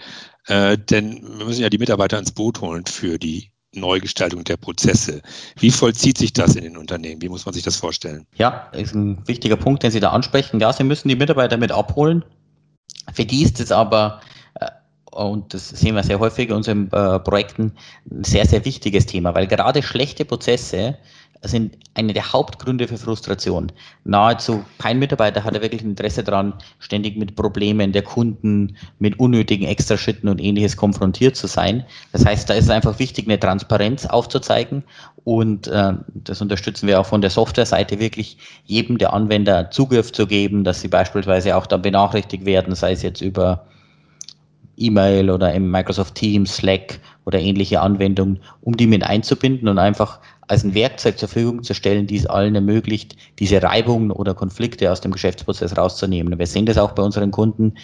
äh, 0.46 0.78
denn 0.78 1.38
wir 1.38 1.46
müssen 1.46 1.62
ja 1.62 1.70
die 1.70 1.78
Mitarbeiter 1.78 2.18
ins 2.18 2.32
Boot 2.32 2.60
holen 2.60 2.86
für 2.86 3.18
die 3.18 3.50
Neugestaltung 3.72 4.44
der 4.44 4.56
Prozesse. 4.56 5.22
Wie 5.58 5.70
vollzieht 5.70 6.18
sich 6.18 6.32
das 6.32 6.54
in 6.54 6.62
den 6.62 6.76
Unternehmen? 6.76 7.20
Wie 7.20 7.28
muss 7.28 7.44
man 7.44 7.52
sich 7.52 7.64
das 7.64 7.76
vorstellen? 7.76 8.26
Ja, 8.36 8.68
ist 8.72 8.94
ein 8.94 9.26
wichtiger 9.26 9.56
Punkt, 9.56 9.82
den 9.82 9.90
Sie 9.90 10.00
da 10.00 10.10
ansprechen. 10.10 10.60
Ja, 10.60 10.72
Sie 10.72 10.84
müssen 10.84 11.08
die 11.08 11.16
Mitarbeiter 11.16 11.56
mit 11.56 11.72
abholen. 11.72 12.24
Für 13.12 13.24
die 13.24 13.42
ist 13.42 13.58
es 13.58 13.72
aber 13.72 14.20
äh, 14.54 14.70
und 15.10 15.54
das 15.54 15.68
sehen 15.68 15.94
wir 15.94 16.02
sehr 16.02 16.18
häufig 16.18 16.48
in 16.48 16.54
unseren 16.54 16.90
äh, 16.92 17.18
Projekten, 17.20 17.72
ein 18.10 18.24
sehr, 18.24 18.46
sehr 18.46 18.64
wichtiges 18.64 19.06
Thema, 19.06 19.34
weil 19.34 19.46
gerade 19.46 19.82
schlechte 19.82 20.24
Prozesse 20.24 20.98
sind 21.50 21.76
eine 21.94 22.12
der 22.12 22.32
Hauptgründe 22.32 22.88
für 22.88 22.98
Frustration. 22.98 23.70
Nahezu 24.04 24.64
kein 24.78 24.98
Mitarbeiter 24.98 25.44
hat 25.44 25.54
wirklich 25.60 25.82
Interesse 25.82 26.24
daran, 26.24 26.54
ständig 26.78 27.16
mit 27.16 27.36
Problemen 27.36 27.92
der 27.92 28.02
Kunden, 28.02 28.76
mit 28.98 29.18
unnötigen 29.18 29.66
Extraschritten 29.66 30.28
und 30.28 30.40
ähnliches 30.40 30.76
konfrontiert 30.76 31.36
zu 31.36 31.46
sein. 31.46 31.84
Das 32.12 32.24
heißt, 32.24 32.48
da 32.48 32.54
ist 32.54 32.64
es 32.64 32.70
einfach 32.70 32.98
wichtig, 32.98 33.26
eine 33.26 33.38
Transparenz 33.38 34.06
aufzuzeigen 34.06 34.84
und 35.24 35.68
äh, 35.68 35.92
das 36.14 36.40
unterstützen 36.40 36.86
wir 36.86 37.00
auch 37.00 37.06
von 37.06 37.20
der 37.20 37.30
Softwareseite 37.30 37.98
wirklich 37.98 38.36
jedem 38.64 38.98
der 38.98 39.12
Anwender 39.12 39.70
Zugriff 39.70 40.12
zu 40.12 40.26
geben, 40.26 40.64
dass 40.64 40.80
sie 40.80 40.88
beispielsweise 40.88 41.56
auch 41.56 41.66
dann 41.66 41.82
benachrichtigt 41.82 42.44
werden, 42.44 42.74
sei 42.74 42.92
es 42.92 43.02
jetzt 43.02 43.20
über 43.20 43.66
E-Mail 44.76 45.30
oder 45.30 45.52
im 45.52 45.70
Microsoft 45.70 46.16
Teams, 46.16 46.56
Slack 46.56 47.00
oder 47.24 47.40
ähnliche 47.40 47.80
Anwendungen, 47.80 48.40
um 48.60 48.76
die 48.76 48.86
mit 48.86 49.02
einzubinden 49.02 49.68
und 49.68 49.78
einfach 49.78 50.20
als 50.48 50.64
ein 50.64 50.74
Werkzeug 50.74 51.18
zur 51.18 51.28
Verfügung 51.28 51.62
zu 51.62 51.74
stellen, 51.74 52.06
die 52.06 52.16
es 52.16 52.26
allen 52.26 52.54
ermöglicht, 52.54 53.16
diese 53.38 53.62
Reibungen 53.62 54.10
oder 54.10 54.34
Konflikte 54.34 54.90
aus 54.90 55.00
dem 55.00 55.12
Geschäftsprozess 55.12 55.76
rauszunehmen. 55.76 56.38
Wir 56.38 56.46
sehen 56.46 56.66
das 56.66 56.78
auch 56.78 56.92
bei 56.92 57.02
unseren 57.02 57.30
Kunden. 57.30 57.74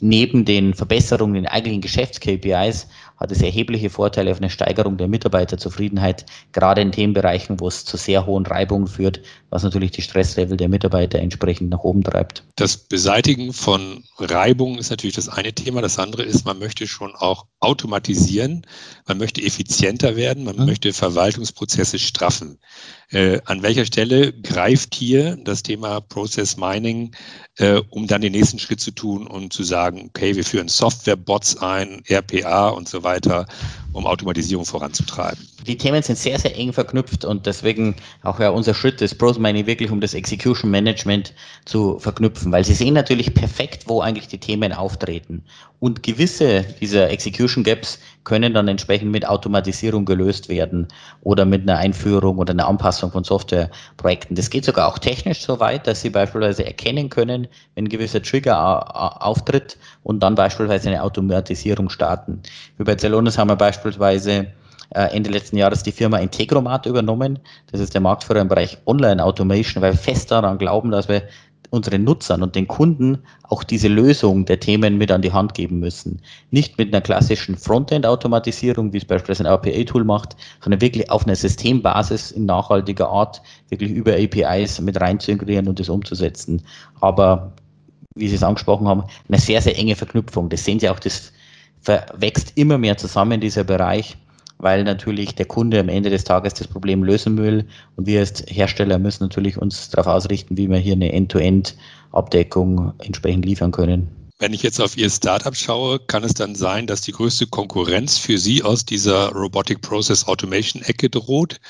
Neben 0.00 0.44
den 0.44 0.74
Verbesserungen 0.74 1.36
in 1.36 1.46
eigentlichen 1.46 1.80
Geschäfts-KPIs 1.80 2.88
hat 3.16 3.30
es 3.30 3.42
erhebliche 3.42 3.90
Vorteile 3.90 4.32
auf 4.32 4.38
eine 4.38 4.50
Steigerung 4.50 4.96
der 4.96 5.08
Mitarbeiterzufriedenheit, 5.08 6.26
gerade 6.52 6.80
in 6.80 6.92
Themenbereichen, 6.92 7.60
wo 7.60 7.68
es 7.68 7.84
zu 7.84 7.96
sehr 7.96 8.26
hohen 8.26 8.44
Reibungen 8.44 8.86
führt, 8.86 9.20
was 9.50 9.62
natürlich 9.62 9.92
die 9.92 10.02
Stresslevel 10.02 10.56
der 10.56 10.68
Mitarbeiter 10.68 11.20
entsprechend 11.20 11.70
nach 11.70 11.80
oben 11.80 12.02
treibt. 12.02 12.44
Das 12.56 12.76
Beseitigen 12.76 13.52
von 13.52 14.04
Reibungen 14.18 14.78
ist 14.78 14.90
natürlich 14.90 15.14
das 15.14 15.28
eine 15.28 15.52
Thema. 15.52 15.80
Das 15.80 15.98
andere 15.98 16.22
ist, 16.24 16.44
man 16.44 16.58
möchte 16.58 16.86
schon 16.86 17.14
auch 17.14 17.46
automatisieren, 17.60 18.66
man 19.06 19.18
möchte 19.18 19.42
effizienter 19.42 20.16
werden, 20.16 20.44
man 20.44 20.56
mhm. 20.56 20.66
möchte 20.66 20.92
Verwaltungsprozesse 20.92 21.98
straffen. 22.04 22.58
Äh, 23.10 23.40
an 23.44 23.62
welcher 23.62 23.84
Stelle 23.84 24.32
greift 24.32 24.94
hier 24.94 25.36
das 25.36 25.62
Thema 25.62 26.00
Process 26.00 26.56
Mining, 26.56 27.14
äh, 27.58 27.80
um 27.90 28.06
dann 28.06 28.22
den 28.22 28.32
nächsten 28.32 28.58
Schritt 28.58 28.80
zu 28.80 28.90
tun 28.90 29.26
und 29.26 29.52
zu 29.52 29.62
sagen, 29.62 30.06
okay, 30.08 30.34
wir 30.34 30.44
führen 30.44 30.68
Software-Bots 30.68 31.58
ein, 31.58 32.02
RPA 32.08 32.70
und 32.70 32.88
so 32.88 33.04
weiter, 33.04 33.46
um 33.92 34.06
Automatisierung 34.06 34.64
voranzutreiben? 34.64 35.46
Die 35.66 35.78
Themen 35.78 36.02
sind 36.02 36.18
sehr, 36.18 36.38
sehr 36.38 36.56
eng 36.56 36.72
verknüpft 36.72 37.24
und 37.24 37.46
deswegen 37.46 37.94
auch 38.22 38.40
ja 38.40 38.50
unser 38.50 38.74
Schritt 38.74 39.00
des 39.00 39.14
Process 39.14 39.38
Mining 39.38 39.66
wirklich, 39.66 39.90
um 39.90 40.00
das 40.00 40.14
Execution 40.14 40.70
Management 40.70 41.32
zu 41.64 41.98
verknüpfen, 42.00 42.50
weil 42.50 42.64
Sie 42.64 42.74
sehen 42.74 42.94
natürlich 42.94 43.32
perfekt, 43.34 43.84
wo 43.86 44.00
eigentlich 44.00 44.28
die 44.28 44.38
Themen 44.38 44.72
auftreten. 44.72 45.44
Und 45.78 46.02
gewisse 46.02 46.64
dieser 46.80 47.10
Execution 47.10 47.62
Gaps 47.62 47.98
können 48.24 48.54
dann 48.54 48.68
entsprechend 48.68 49.12
mit 49.12 49.28
Automatisierung 49.28 50.04
gelöst 50.04 50.48
werden 50.48 50.88
oder 51.22 51.44
mit 51.44 51.62
einer 51.62 51.78
Einführung 51.78 51.93
oder 52.04 52.52
einer 52.52 52.68
Anpassung 52.68 53.10
von 53.10 53.24
Softwareprojekten. 53.24 54.36
Das 54.36 54.50
geht 54.50 54.64
sogar 54.64 54.88
auch 54.88 54.98
technisch 54.98 55.42
so 55.42 55.60
weit, 55.60 55.86
dass 55.86 56.00
Sie 56.00 56.10
beispielsweise 56.10 56.66
erkennen 56.66 57.08
können, 57.08 57.48
wenn 57.74 57.84
ein 57.84 57.88
gewisser 57.88 58.22
Trigger 58.22 59.24
auftritt 59.24 59.78
und 60.02 60.20
dann 60.20 60.34
beispielsweise 60.34 60.88
eine 60.88 61.02
Automatisierung 61.02 61.88
starten. 61.88 62.42
Wie 62.78 62.84
bei 62.84 62.96
Celonis 62.96 63.38
haben 63.38 63.48
wir 63.48 63.56
beispielsweise 63.56 64.48
äh, 64.90 65.16
Ende 65.16 65.30
letzten 65.30 65.56
Jahres 65.56 65.82
die 65.82 65.92
Firma 65.92 66.18
Integromat 66.18 66.86
übernommen. 66.86 67.38
Das 67.70 67.80
ist 67.80 67.94
der 67.94 68.00
Marktführer 68.00 68.40
im 68.40 68.48
Bereich 68.48 68.78
Online 68.86 69.22
Automation, 69.22 69.82
weil 69.82 69.92
wir 69.92 69.98
fest 69.98 70.30
daran 70.30 70.58
glauben, 70.58 70.90
dass 70.90 71.08
wir 71.08 71.22
unseren 71.70 72.04
Nutzern 72.04 72.42
und 72.42 72.54
den 72.54 72.68
Kunden 72.68 73.18
auch 73.44 73.64
diese 73.64 73.88
Lösung 73.88 74.44
der 74.44 74.60
Themen 74.60 74.98
mit 74.98 75.10
an 75.10 75.22
die 75.22 75.32
Hand 75.32 75.54
geben 75.54 75.80
müssen. 75.80 76.20
Nicht 76.50 76.78
mit 76.78 76.92
einer 76.92 77.00
klassischen 77.00 77.56
Frontend-Automatisierung, 77.56 78.92
wie 78.92 78.98
es 78.98 79.04
beispielsweise 79.04 79.48
ein 79.48 79.52
RPA-Tool 79.52 80.04
macht, 80.04 80.36
sondern 80.62 80.80
wirklich 80.80 81.10
auf 81.10 81.24
einer 81.24 81.36
Systembasis 81.36 82.30
in 82.30 82.46
nachhaltiger 82.46 83.08
Art, 83.08 83.42
wirklich 83.70 83.90
über 83.90 84.12
APIs 84.12 84.80
mit 84.80 85.00
rein 85.00 85.18
zu 85.20 85.32
integrieren 85.32 85.68
und 85.68 85.80
das 85.80 85.88
umzusetzen. 85.88 86.62
Aber, 87.00 87.52
wie 88.14 88.28
Sie 88.28 88.36
es 88.36 88.42
angesprochen 88.42 88.86
haben, 88.86 89.04
eine 89.28 89.38
sehr, 89.38 89.60
sehr 89.60 89.76
enge 89.78 89.96
Verknüpfung. 89.96 90.48
Das 90.48 90.64
sehen 90.64 90.80
Sie 90.80 90.88
auch, 90.88 91.00
das 91.00 91.32
wächst 92.18 92.52
immer 92.54 92.78
mehr 92.78 92.96
zusammen, 92.96 93.40
dieser 93.40 93.64
Bereich 93.64 94.16
weil 94.58 94.84
natürlich 94.84 95.34
der 95.34 95.46
Kunde 95.46 95.80
am 95.80 95.88
Ende 95.88 96.10
des 96.10 96.24
Tages 96.24 96.54
das 96.54 96.68
Problem 96.68 97.02
lösen 97.02 97.36
will 97.36 97.66
und 97.96 98.06
wir 98.06 98.20
als 98.20 98.44
Hersteller 98.46 98.98
müssen 98.98 99.24
natürlich 99.24 99.58
uns 99.58 99.90
darauf 99.90 100.06
ausrichten, 100.06 100.56
wie 100.56 100.68
wir 100.68 100.78
hier 100.78 100.94
eine 100.94 101.12
End-to-End-Abdeckung 101.12 102.92
entsprechend 102.98 103.44
liefern 103.44 103.72
können. 103.72 104.08
Wenn 104.38 104.52
ich 104.52 104.62
jetzt 104.62 104.80
auf 104.80 104.96
Ihr 104.96 105.10
Startup 105.10 105.54
schaue, 105.54 106.00
kann 106.00 106.24
es 106.24 106.34
dann 106.34 106.54
sein, 106.54 106.86
dass 106.86 107.02
die 107.02 107.12
größte 107.12 107.46
Konkurrenz 107.46 108.18
für 108.18 108.36
Sie 108.36 108.62
aus 108.62 108.84
dieser 108.84 109.30
Robotic 109.30 109.80
Process 109.80 110.26
Automation 110.26 110.82
Ecke 110.82 111.08
droht? 111.08 111.60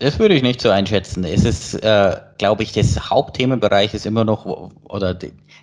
Das 0.00 0.18
würde 0.18 0.34
ich 0.34 0.42
nicht 0.42 0.60
so 0.60 0.70
einschätzen. 0.70 1.22
Es 1.22 1.44
ist, 1.44 1.74
äh, 1.74 2.16
glaube 2.38 2.64
ich, 2.64 2.72
das 2.72 3.10
Hauptthemenbereich 3.10 3.94
ist 3.94 4.06
immer 4.06 4.24
noch, 4.24 4.44
oder 4.88 5.14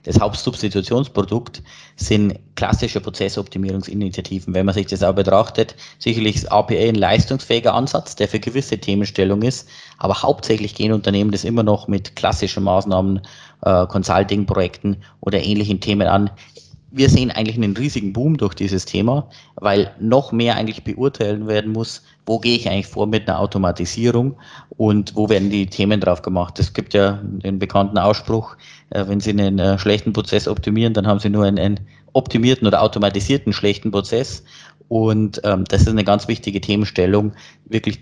das 0.04 0.22
Hauptsubstitutionsprodukt 0.22 1.62
sind 1.98 2.40
klassische 2.56 3.02
Prozessoptimierungsinitiativen. 3.02 4.54
Wenn 4.54 4.66
man 4.66 4.74
sich 4.74 4.88
das 4.88 5.04
auch 5.04 5.16
betrachtet, 5.16 5.76
sicherlich 6.00 6.38
ist 6.38 6.50
APA 6.50 6.74
ein 6.76 6.96
leistungsfähiger 6.96 7.74
Ansatz, 7.74 8.16
der 8.16 8.30
für 8.30 8.40
gewisse 8.40 8.78
Themenstellung 8.78 9.42
ist, 9.42 9.68
aber 9.98 10.22
hauptsächlich 10.22 10.76
gehen 10.76 10.94
Unternehmen 10.94 11.32
das 11.32 11.44
immer 11.44 11.64
noch 11.64 11.90
mit 11.90 12.16
klassischen 12.16 12.64
Maßnahmen, 12.64 13.22
äh, 13.64 13.86
Consulting-Projekten 13.86 15.04
oder 15.20 15.44
ähnlichen 15.44 15.82
Themen 15.82 16.08
an 16.08 16.30
wir 16.92 17.10
sehen 17.10 17.32
eigentlich 17.32 17.56
einen 17.56 17.76
riesigen 17.76 18.14
Boom 18.14 18.38
durch 18.38 18.54
dieses 18.54 18.86
Thema, 18.86 19.30
weil 19.56 19.96
noch 20.00 20.32
mehr 20.32 20.56
eigentlich 20.56 20.84
beurteilen 20.84 21.48
werden 21.48 21.72
muss, 21.72 22.04
wo 22.26 22.40
gehe 22.40 22.56
ich 22.56 22.70
eigentlich 22.70 22.88
vor 22.88 23.08
mit 23.08 23.28
einer 23.28 23.40
Automatisierung 23.40 24.36
und 24.78 25.16
wo 25.16 25.30
werden 25.30 25.50
die 25.50 25.68
Themen 25.68 26.02
drauf 26.02 26.22
gemacht. 26.22 26.60
Es 26.60 26.74
gibt 26.74 26.94
ja 26.94 27.20
den 27.24 27.60
bekannten 27.60 27.98
Ausspruch, 27.98 28.56
äh, 28.90 29.06
wenn 29.08 29.22
Sie 29.22 29.32
einen 29.32 29.58
äh, 29.58 29.80
schlechten 29.80 30.14
Prozess 30.14 30.48
optimieren, 30.48 30.94
dann 30.94 31.08
haben 31.08 31.20
Sie 31.20 31.30
nur 31.30 31.46
einen, 31.46 31.58
einen 31.58 31.80
optimierten 32.14 32.68
oder 32.68 32.82
automatisierten 32.82 33.54
schlechten 33.54 33.92
Prozess. 33.92 34.44
Und 34.90 35.40
ähm, 35.46 35.64
das 35.70 35.84
ist 35.84 35.88
eine 35.88 36.04
ganz 36.04 36.28
wichtige 36.28 36.60
Themenstellung, 36.60 37.32
wirklich 37.66 38.00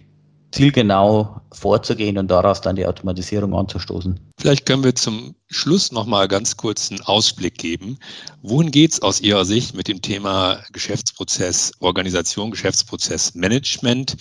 zielgenau 0.52 1.42
vorzugehen 1.52 2.18
und 2.18 2.30
daraus 2.30 2.62
dann 2.62 2.76
die 2.76 2.86
Automatisierung 2.86 3.54
anzustoßen. 3.54 4.20
Vielleicht 4.40 4.66
können 4.66 4.84
wir 4.84 4.96
zum 4.96 5.36
Schluss 5.48 5.92
nochmal 5.92 6.28
ganz 6.28 6.58
kurz 6.58 6.90
einen 6.90 7.02
Ausblick 7.02 7.58
geben. 7.58 7.98
Wohin 8.42 8.72
geht 8.72 8.94
es 8.94 9.02
aus 9.02 9.22
Ihrer 9.22 9.46
Sicht 9.46 9.76
mit 9.76 9.88
dem 9.88 10.02
Thema 10.02 10.64
Geschäftsprozess, 10.72 11.72
Organisation, 11.80 12.52
Geschäftsprozess, 12.52 13.36
Management? 13.36 14.16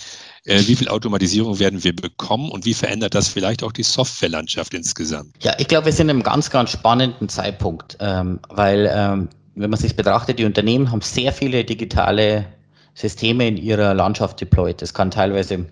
Äh, 0.44 0.60
wie 0.66 0.76
viel 0.76 0.88
Automatisierung 0.88 1.58
werden 1.58 1.84
wir 1.84 1.94
bekommen 1.94 2.50
und 2.50 2.64
wie 2.64 2.74
verändert 2.74 3.14
das 3.14 3.28
vielleicht 3.28 3.62
auch 3.62 3.72
die 3.72 3.82
Softwarelandschaft 3.82 4.74
insgesamt? 4.74 5.34
Ja, 5.42 5.54
ich 5.58 5.68
glaube, 5.68 5.86
wir 5.86 5.92
sind 5.92 6.06
in 6.06 6.16
einem 6.16 6.22
ganz, 6.22 6.50
ganz 6.50 6.70
spannenden 6.70 7.28
Zeitpunkt, 7.28 7.96
ähm, 8.00 8.40
weil 8.48 8.90
ähm, 8.92 9.28
wenn 9.54 9.70
man 9.70 9.78
sich 9.78 9.96
betrachtet, 9.96 10.38
die 10.38 10.44
Unternehmen 10.44 10.90
haben 10.90 11.00
sehr 11.00 11.32
viele 11.32 11.64
digitale 11.64 12.46
Systeme 12.94 13.46
in 13.46 13.56
ihrer 13.56 13.94
Landschaft 13.94 14.40
deployed. 14.40 14.82
Das 14.82 14.92
kann 14.92 15.10
teilweise 15.10 15.66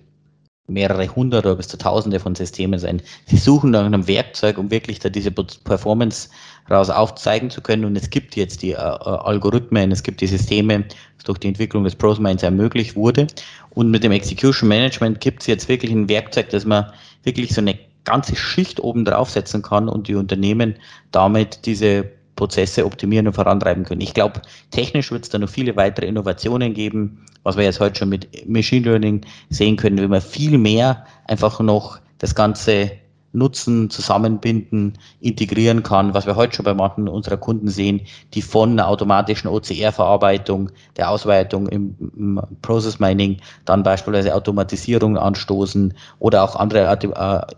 mehrere 0.69 1.15
hundert 1.15 1.47
oder 1.47 1.57
bis 1.57 1.69
zu 1.69 1.79
tausende 1.79 2.19
von 2.19 2.35
Systemen 2.35 2.79
sein. 2.79 3.01
Sie 3.27 3.37
suchen 3.37 3.71
nach 3.71 3.85
einem 3.85 4.09
Werkzeug, 4.09 4.59
um 4.59 4.71
wirklich 4.71 4.99
da 4.99 5.09
diese 5.09 5.31
Performance 5.31 6.29
raus 6.71 6.91
aufzeigen 6.91 7.51
zu 7.51 7.61
können. 7.61 7.85
Und 7.85 7.97
es 7.97 8.11
gibt 8.11 8.37
jetzt 8.37 8.63
die 8.63 8.73
äh, 8.73 8.77
äh 8.77 8.79
Algorithmen, 8.79 9.93
es 9.93 10.03
gibt 10.03 10.21
die 10.21 10.27
Systeme, 10.27 10.85
das 11.17 11.25
durch 11.25 11.39
die 11.39 11.49
Entwicklung 11.49 11.85
des 11.85 11.95
ProSminds 11.95 12.43
ermöglicht 12.43 12.97
wurde. 12.97 13.27
Und 13.71 13.91
mit 13.91 14.03
dem 14.03 14.13
Execution 14.13 14.69
Management 14.69 15.21
gibt 15.21 15.43
es 15.43 15.47
jetzt 15.47 15.69
wirklich 15.69 15.93
ein 15.93 16.09
Werkzeug, 16.09 16.49
dass 16.51 16.65
man 16.65 16.91
wirklich 17.23 17.55
so 17.55 17.61
eine 17.61 17.79
ganze 18.05 18.37
Schicht 18.37 18.81
oben 18.81 19.05
draufsetzen 19.05 19.63
kann 19.63 19.89
und 19.89 20.09
die 20.09 20.15
Unternehmen 20.15 20.77
damit 21.11 21.67
diese 21.67 22.09
Prozesse 22.37 22.85
optimieren 22.85 23.27
und 23.27 23.33
vorantreiben 23.33 23.85
können. 23.85 24.01
Ich 24.01 24.15
glaube, 24.15 24.43
technisch 24.71 25.11
wird 25.11 25.25
es 25.25 25.31
da 25.31 25.39
noch 25.39 25.49
viele 25.49 25.75
weitere 25.77 26.07
Innovationen 26.07 26.75
geben, 26.75 27.25
was 27.43 27.57
wir 27.57 27.65
jetzt 27.65 27.81
heute 27.81 27.99
schon 27.99 28.11
mit 28.11 28.49
Machine 28.49 28.85
Learning 28.85 29.23
sehen 29.51 29.77
können, 29.77 29.99
wenn 29.99 30.11
man 30.11 30.21
viel 30.21 30.59
mehr 30.59 31.07
einfach 31.27 31.59
noch 31.61 31.99
das 32.19 32.35
Ganze 32.35 32.93
nutzen, 33.37 33.91
zusammenbinden, 33.91 34.95
integrieren 35.21 35.83
kann, 35.83 36.15
was 36.15 36.27
wir 36.27 36.37
heute 36.37 36.57
schon 36.57 36.65
bei 36.65 36.75
manchen 36.75 37.07
unserer 37.07 37.37
Kunden 37.37 37.69
sehen, 37.69 38.01
die 38.35 38.43
von 38.43 38.73
einer 38.73 38.89
automatischen 38.89 39.49
OCR-Verarbeitung, 39.49 40.71
der 40.97 41.11
Ausweitung 41.11 41.69
im, 41.69 41.95
im, 42.17 42.41
Process 42.63 42.99
Mining, 42.99 43.37
dann 43.67 43.83
beispielsweise 43.83 44.35
Automatisierung 44.35 45.19
anstoßen 45.19 45.95
oder 46.19 46.43
auch 46.43 46.57
andere 46.57 46.99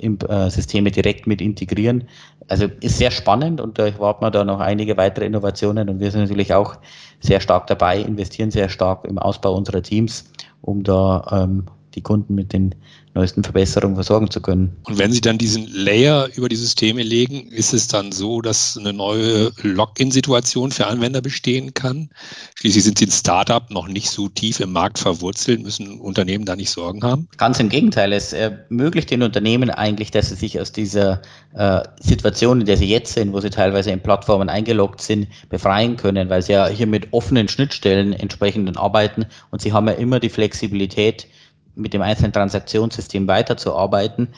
äh, 0.00 0.06
äh, 0.06 0.50
Systeme 0.50 0.90
direkt 0.90 1.26
mit 1.26 1.40
integrieren. 1.40 2.04
Also 2.48 2.66
ist 2.80 2.98
sehr 2.98 3.10
spannend 3.10 3.60
und 3.60 3.78
da 3.78 3.86
erwarten 3.86 4.24
wir 4.24 4.30
da 4.30 4.44
noch 4.44 4.60
einige 4.60 4.96
weitere 4.96 5.26
Innovationen 5.26 5.88
und 5.88 6.00
wir 6.00 6.10
sind 6.10 6.22
natürlich 6.22 6.54
auch 6.54 6.76
sehr 7.20 7.40
stark 7.40 7.66
dabei, 7.68 8.00
investieren 8.00 8.50
sehr 8.50 8.68
stark 8.68 9.04
im 9.04 9.18
Ausbau 9.18 9.54
unserer 9.54 9.82
Teams, 9.82 10.30
um 10.62 10.82
da 10.82 11.24
ähm, 11.30 11.66
die 11.94 12.02
Kunden 12.02 12.34
mit 12.34 12.52
den 12.52 12.74
neuesten 13.18 13.42
Verbesserungen 13.42 13.96
versorgen 13.96 14.30
zu 14.30 14.40
können. 14.40 14.76
Und 14.84 14.98
wenn 14.98 15.10
Sie 15.10 15.20
dann 15.20 15.38
diesen 15.38 15.66
Layer 15.66 16.28
über 16.36 16.48
die 16.48 16.56
Systeme 16.56 17.02
legen, 17.02 17.48
ist 17.48 17.74
es 17.74 17.88
dann 17.88 18.12
so, 18.12 18.40
dass 18.40 18.78
eine 18.78 18.92
neue 18.92 19.50
Login-Situation 19.62 20.70
für 20.70 20.86
Anwender 20.86 21.20
bestehen 21.20 21.74
kann? 21.74 22.10
Schließlich 22.54 22.84
sind 22.84 22.98
Sie 22.98 23.06
ein 23.06 23.10
Startup 23.10 23.68
noch 23.70 23.88
nicht 23.88 24.10
so 24.10 24.28
tief 24.28 24.60
im 24.60 24.72
Markt 24.72 24.98
verwurzelt, 24.98 25.62
müssen 25.62 26.00
Unternehmen 26.00 26.44
da 26.44 26.54
nicht 26.54 26.70
Sorgen 26.70 27.02
haben? 27.02 27.28
Ganz 27.38 27.58
im 27.58 27.68
Gegenteil, 27.68 28.12
es 28.12 28.32
ermöglicht 28.32 29.10
den 29.10 29.22
Unternehmen 29.22 29.70
eigentlich, 29.70 30.12
dass 30.12 30.28
sie 30.28 30.36
sich 30.36 30.60
aus 30.60 30.70
dieser 30.70 31.20
äh, 31.54 31.80
Situation, 32.00 32.60
in 32.60 32.66
der 32.66 32.76
sie 32.76 32.88
jetzt 32.88 33.14
sind, 33.14 33.32
wo 33.32 33.40
sie 33.40 33.50
teilweise 33.50 33.90
in 33.90 34.00
Plattformen 34.00 34.48
eingeloggt 34.48 35.00
sind, 35.00 35.26
befreien 35.48 35.96
können, 35.96 36.28
weil 36.30 36.42
sie 36.42 36.52
ja 36.52 36.68
hier 36.68 36.86
mit 36.86 37.12
offenen 37.12 37.48
Schnittstellen 37.48 38.12
entsprechend 38.12 38.76
arbeiten 38.76 39.26
und 39.50 39.60
sie 39.60 39.72
haben 39.72 39.88
ja 39.88 39.94
immer 39.94 40.20
die 40.20 40.28
Flexibilität, 40.28 41.26
mit 41.78 41.94
dem 41.94 42.02
einzelnen 42.02 42.32
Transaktionssystem 42.32 43.26
weiterzuarbeiten. 43.26 44.28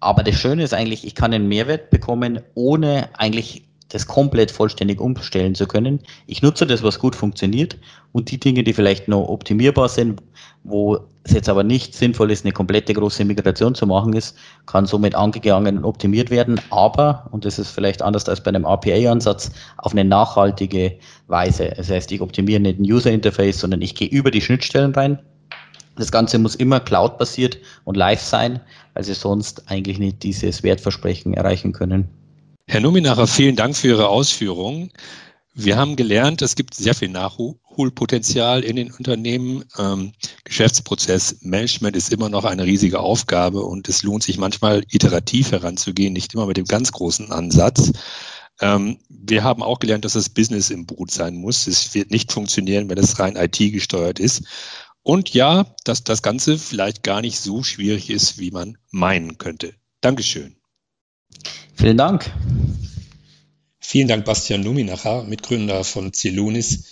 Aber 0.00 0.22
das 0.22 0.36
Schöne 0.36 0.62
ist 0.62 0.74
eigentlich, 0.74 1.06
ich 1.06 1.14
kann 1.14 1.32
einen 1.32 1.48
Mehrwert 1.48 1.90
bekommen, 1.90 2.40
ohne 2.54 3.08
eigentlich 3.14 3.64
das 3.88 4.06
komplett 4.06 4.50
vollständig 4.50 5.00
umstellen 5.00 5.54
zu 5.54 5.66
können. 5.66 6.00
Ich 6.26 6.42
nutze 6.42 6.66
das, 6.66 6.82
was 6.82 6.98
gut 6.98 7.16
funktioniert 7.16 7.78
und 8.12 8.30
die 8.30 8.38
Dinge, 8.38 8.62
die 8.62 8.74
vielleicht 8.74 9.08
noch 9.08 9.28
optimierbar 9.28 9.88
sind, 9.88 10.22
wo 10.62 10.98
es 11.24 11.32
jetzt 11.32 11.48
aber 11.48 11.64
nicht 11.64 11.94
sinnvoll 11.94 12.30
ist, 12.30 12.44
eine 12.44 12.52
komplette 12.52 12.92
große 12.92 13.24
Migration 13.24 13.74
zu 13.74 13.86
machen 13.86 14.12
ist, 14.12 14.36
kann 14.66 14.86
somit 14.86 15.14
angegangen 15.14 15.78
und 15.78 15.84
optimiert 15.84 16.30
werden, 16.30 16.60
aber, 16.70 17.28
und 17.30 17.44
das 17.44 17.58
ist 17.58 17.70
vielleicht 17.70 18.02
anders 18.02 18.28
als 18.28 18.42
bei 18.42 18.48
einem 18.48 18.66
RPA-Ansatz, 18.66 19.50
auf 19.78 19.92
eine 19.92 20.04
nachhaltige 20.04 20.98
Weise. 21.28 21.72
Das 21.76 21.90
heißt, 21.90 22.12
ich 22.12 22.20
optimiere 22.20 22.60
nicht 22.60 22.78
ein 22.78 22.84
User-Interface, 22.84 23.60
sondern 23.60 23.80
ich 23.80 23.94
gehe 23.94 24.08
über 24.08 24.30
die 24.30 24.42
Schnittstellen 24.42 24.94
rein, 24.94 25.18
das 25.98 26.12
Ganze 26.12 26.38
muss 26.38 26.54
immer 26.54 26.80
cloud-basiert 26.80 27.58
und 27.84 27.96
live 27.96 28.22
sein, 28.22 28.60
weil 28.94 29.04
sie 29.04 29.14
sonst 29.14 29.70
eigentlich 29.70 29.98
nicht 29.98 30.22
dieses 30.22 30.62
Wertversprechen 30.62 31.34
erreichen 31.34 31.72
können. 31.72 32.08
Herr 32.66 32.80
Numinacher, 32.80 33.26
vielen 33.26 33.56
Dank 33.56 33.76
für 33.76 33.88
Ihre 33.88 34.08
Ausführungen. 34.08 34.90
Wir 35.54 35.76
haben 35.76 35.96
gelernt, 35.96 36.40
es 36.40 36.54
gibt 36.54 36.74
sehr 36.74 36.94
viel 36.94 37.08
Nachholpotenzial 37.08 38.62
in 38.62 38.76
den 38.76 38.92
Unternehmen. 38.92 39.64
Ähm, 39.76 40.12
Geschäftsprozessmanagement 40.44 41.96
ist 41.96 42.12
immer 42.12 42.28
noch 42.28 42.44
eine 42.44 42.64
riesige 42.64 43.00
Aufgabe 43.00 43.62
und 43.62 43.88
es 43.88 44.04
lohnt 44.04 44.22
sich 44.22 44.38
manchmal 44.38 44.84
iterativ 44.90 45.50
heranzugehen, 45.50 46.12
nicht 46.12 46.34
immer 46.34 46.46
mit 46.46 46.58
dem 46.58 46.66
ganz 46.66 46.92
großen 46.92 47.32
Ansatz. 47.32 47.90
Ähm, 48.60 48.98
wir 49.08 49.44
haben 49.44 49.62
auch 49.62 49.78
gelernt, 49.78 50.04
dass 50.04 50.12
das 50.12 50.28
Business 50.28 50.70
im 50.70 50.86
Boot 50.86 51.10
sein 51.10 51.36
muss. 51.36 51.66
Es 51.66 51.94
wird 51.94 52.10
nicht 52.10 52.32
funktionieren, 52.32 52.88
wenn 52.88 52.98
es 52.98 53.18
rein 53.18 53.36
IT 53.36 53.58
gesteuert 53.58 54.20
ist. 54.20 54.44
Und 55.02 55.32
ja, 55.32 55.74
dass 55.84 56.04
das 56.04 56.22
Ganze 56.22 56.58
vielleicht 56.58 57.02
gar 57.02 57.20
nicht 57.20 57.40
so 57.40 57.62
schwierig 57.62 58.10
ist, 58.10 58.38
wie 58.38 58.50
man 58.50 58.78
meinen 58.90 59.38
könnte. 59.38 59.74
Dankeschön. 60.00 60.56
Vielen 61.74 61.96
Dank. 61.96 62.32
Vielen 63.80 64.08
Dank, 64.08 64.24
Bastian 64.24 64.64
Luminacher, 64.64 65.22
Mitgründer 65.22 65.82
von 65.82 66.12
Celonis. 66.12 66.84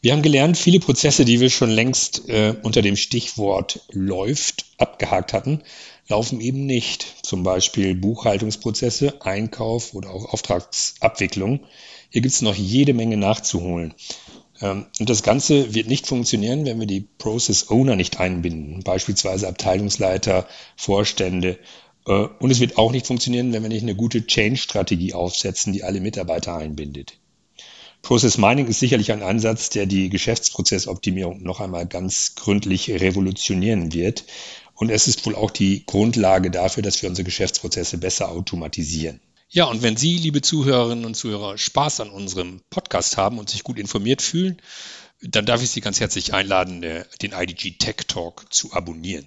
Wir 0.00 0.12
haben 0.12 0.22
gelernt, 0.22 0.56
viele 0.56 0.78
Prozesse, 0.78 1.24
die 1.24 1.40
wir 1.40 1.50
schon 1.50 1.70
längst 1.70 2.28
äh, 2.28 2.54
unter 2.62 2.82
dem 2.82 2.96
Stichwort 2.96 3.80
läuft 3.90 4.66
abgehakt 4.78 5.32
hatten, 5.32 5.62
laufen 6.08 6.40
eben 6.40 6.66
nicht. 6.66 7.16
Zum 7.22 7.42
Beispiel 7.42 7.96
Buchhaltungsprozesse, 7.96 9.20
Einkauf 9.22 9.92
oder 9.94 10.10
auch 10.10 10.32
Auftragsabwicklung. 10.32 11.60
Hier 12.10 12.22
gibt 12.22 12.32
es 12.32 12.42
noch 12.42 12.54
jede 12.54 12.94
Menge 12.94 13.16
nachzuholen. 13.16 13.92
Ähm, 14.60 14.86
und 14.98 15.08
das 15.08 15.22
Ganze 15.22 15.74
wird 15.74 15.88
nicht 15.88 16.06
funktionieren, 16.06 16.64
wenn 16.64 16.80
wir 16.80 16.86
die 16.86 17.06
Process 17.18 17.70
Owner 17.70 17.96
nicht 17.96 18.20
einbinden, 18.20 18.82
beispielsweise 18.82 19.48
Abteilungsleiter, 19.48 20.48
Vorstände. 20.76 21.58
Äh, 22.06 22.28
und 22.40 22.50
es 22.50 22.60
wird 22.60 22.78
auch 22.78 22.92
nicht 22.92 23.06
funktionieren, 23.06 23.52
wenn 23.52 23.62
wir 23.62 23.68
nicht 23.68 23.82
eine 23.82 23.94
gute 23.94 24.26
Change-Strategie 24.26 25.14
aufsetzen, 25.14 25.72
die 25.72 25.84
alle 25.84 26.00
Mitarbeiter 26.00 26.56
einbindet. 26.56 27.18
Process 28.02 28.38
Mining 28.38 28.68
ist 28.68 28.78
sicherlich 28.78 29.12
ein 29.12 29.22
Ansatz, 29.22 29.70
der 29.70 29.86
die 29.86 30.08
Geschäftsprozessoptimierung 30.08 31.42
noch 31.42 31.60
einmal 31.60 31.86
ganz 31.86 32.36
gründlich 32.36 32.90
revolutionieren 32.90 33.92
wird. 33.92 34.24
Und 34.74 34.90
es 34.90 35.08
ist 35.08 35.26
wohl 35.26 35.34
auch 35.34 35.50
die 35.50 35.84
Grundlage 35.84 36.52
dafür, 36.52 36.84
dass 36.84 37.02
wir 37.02 37.08
unsere 37.08 37.24
Geschäftsprozesse 37.24 37.98
besser 37.98 38.30
automatisieren. 38.30 39.20
Ja, 39.50 39.64
und 39.64 39.80
wenn 39.80 39.96
Sie, 39.96 40.18
liebe 40.18 40.42
Zuhörerinnen 40.42 41.06
und 41.06 41.14
Zuhörer, 41.14 41.56
Spaß 41.56 42.00
an 42.00 42.10
unserem 42.10 42.60
Podcast 42.68 43.16
haben 43.16 43.38
und 43.38 43.48
sich 43.48 43.64
gut 43.64 43.78
informiert 43.78 44.20
fühlen, 44.20 44.60
dann 45.22 45.46
darf 45.46 45.62
ich 45.62 45.70
Sie 45.70 45.80
ganz 45.80 46.00
herzlich 46.00 46.34
einladen, 46.34 46.82
äh, 46.82 47.06
den 47.22 47.32
IDG 47.32 47.78
Tech 47.78 47.96
Talk 48.06 48.52
zu 48.52 48.74
abonnieren. 48.74 49.26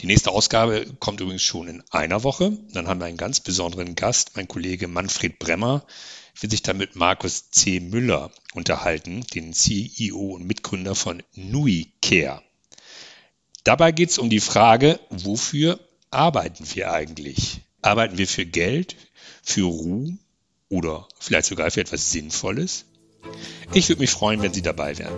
Die 0.00 0.06
nächste 0.06 0.30
Ausgabe 0.30 0.86
kommt 1.00 1.20
übrigens 1.20 1.42
schon 1.42 1.66
in 1.66 1.82
einer 1.90 2.22
Woche. 2.22 2.56
Dann 2.72 2.86
haben 2.86 3.00
wir 3.00 3.06
einen 3.06 3.16
ganz 3.16 3.40
besonderen 3.40 3.96
Gast, 3.96 4.36
mein 4.36 4.46
Kollege 4.46 4.86
Manfred 4.86 5.40
Bremmer, 5.40 5.84
wird 6.38 6.52
sich 6.52 6.62
dann 6.62 6.78
mit 6.78 6.94
Markus 6.94 7.50
C. 7.50 7.80
Müller 7.80 8.30
unterhalten, 8.54 9.26
den 9.34 9.52
CEO 9.52 10.36
und 10.36 10.46
Mitgründer 10.46 10.94
von 10.94 11.24
Nui 11.34 11.92
Care. 12.00 12.40
Dabei 13.64 13.90
geht 13.90 14.10
es 14.10 14.18
um 14.18 14.30
die 14.30 14.38
Frage, 14.38 15.00
wofür 15.10 15.80
arbeiten 16.12 16.64
wir 16.72 16.92
eigentlich? 16.92 17.62
Arbeiten 17.82 18.16
wir 18.16 18.28
für 18.28 18.46
Geld, 18.46 18.94
für 19.42 19.66
Ruhm 19.66 20.18
oder 20.68 21.06
vielleicht 21.18 21.46
sogar 21.46 21.70
für 21.70 21.80
etwas 21.80 22.10
Sinnvolles? 22.10 22.84
Ich 23.72 23.88
würde 23.88 24.00
mich 24.00 24.10
freuen, 24.10 24.42
wenn 24.42 24.52
Sie 24.52 24.62
dabei 24.62 24.98
wären. 24.98 25.14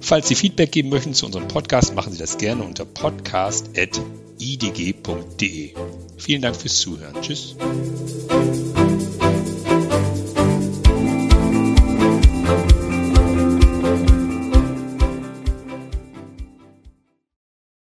Falls 0.00 0.26
Sie 0.28 0.34
Feedback 0.34 0.72
geben 0.72 0.88
möchten 0.88 1.14
zu 1.14 1.26
unserem 1.26 1.46
Podcast, 1.48 1.94
machen 1.94 2.12
Sie 2.12 2.18
das 2.18 2.38
gerne 2.38 2.64
unter 2.64 2.84
podcast.idg.de. 2.84 5.74
Vielen 6.16 6.42
Dank 6.42 6.56
fürs 6.56 6.80
Zuhören. 6.80 7.20
Tschüss. 7.20 7.54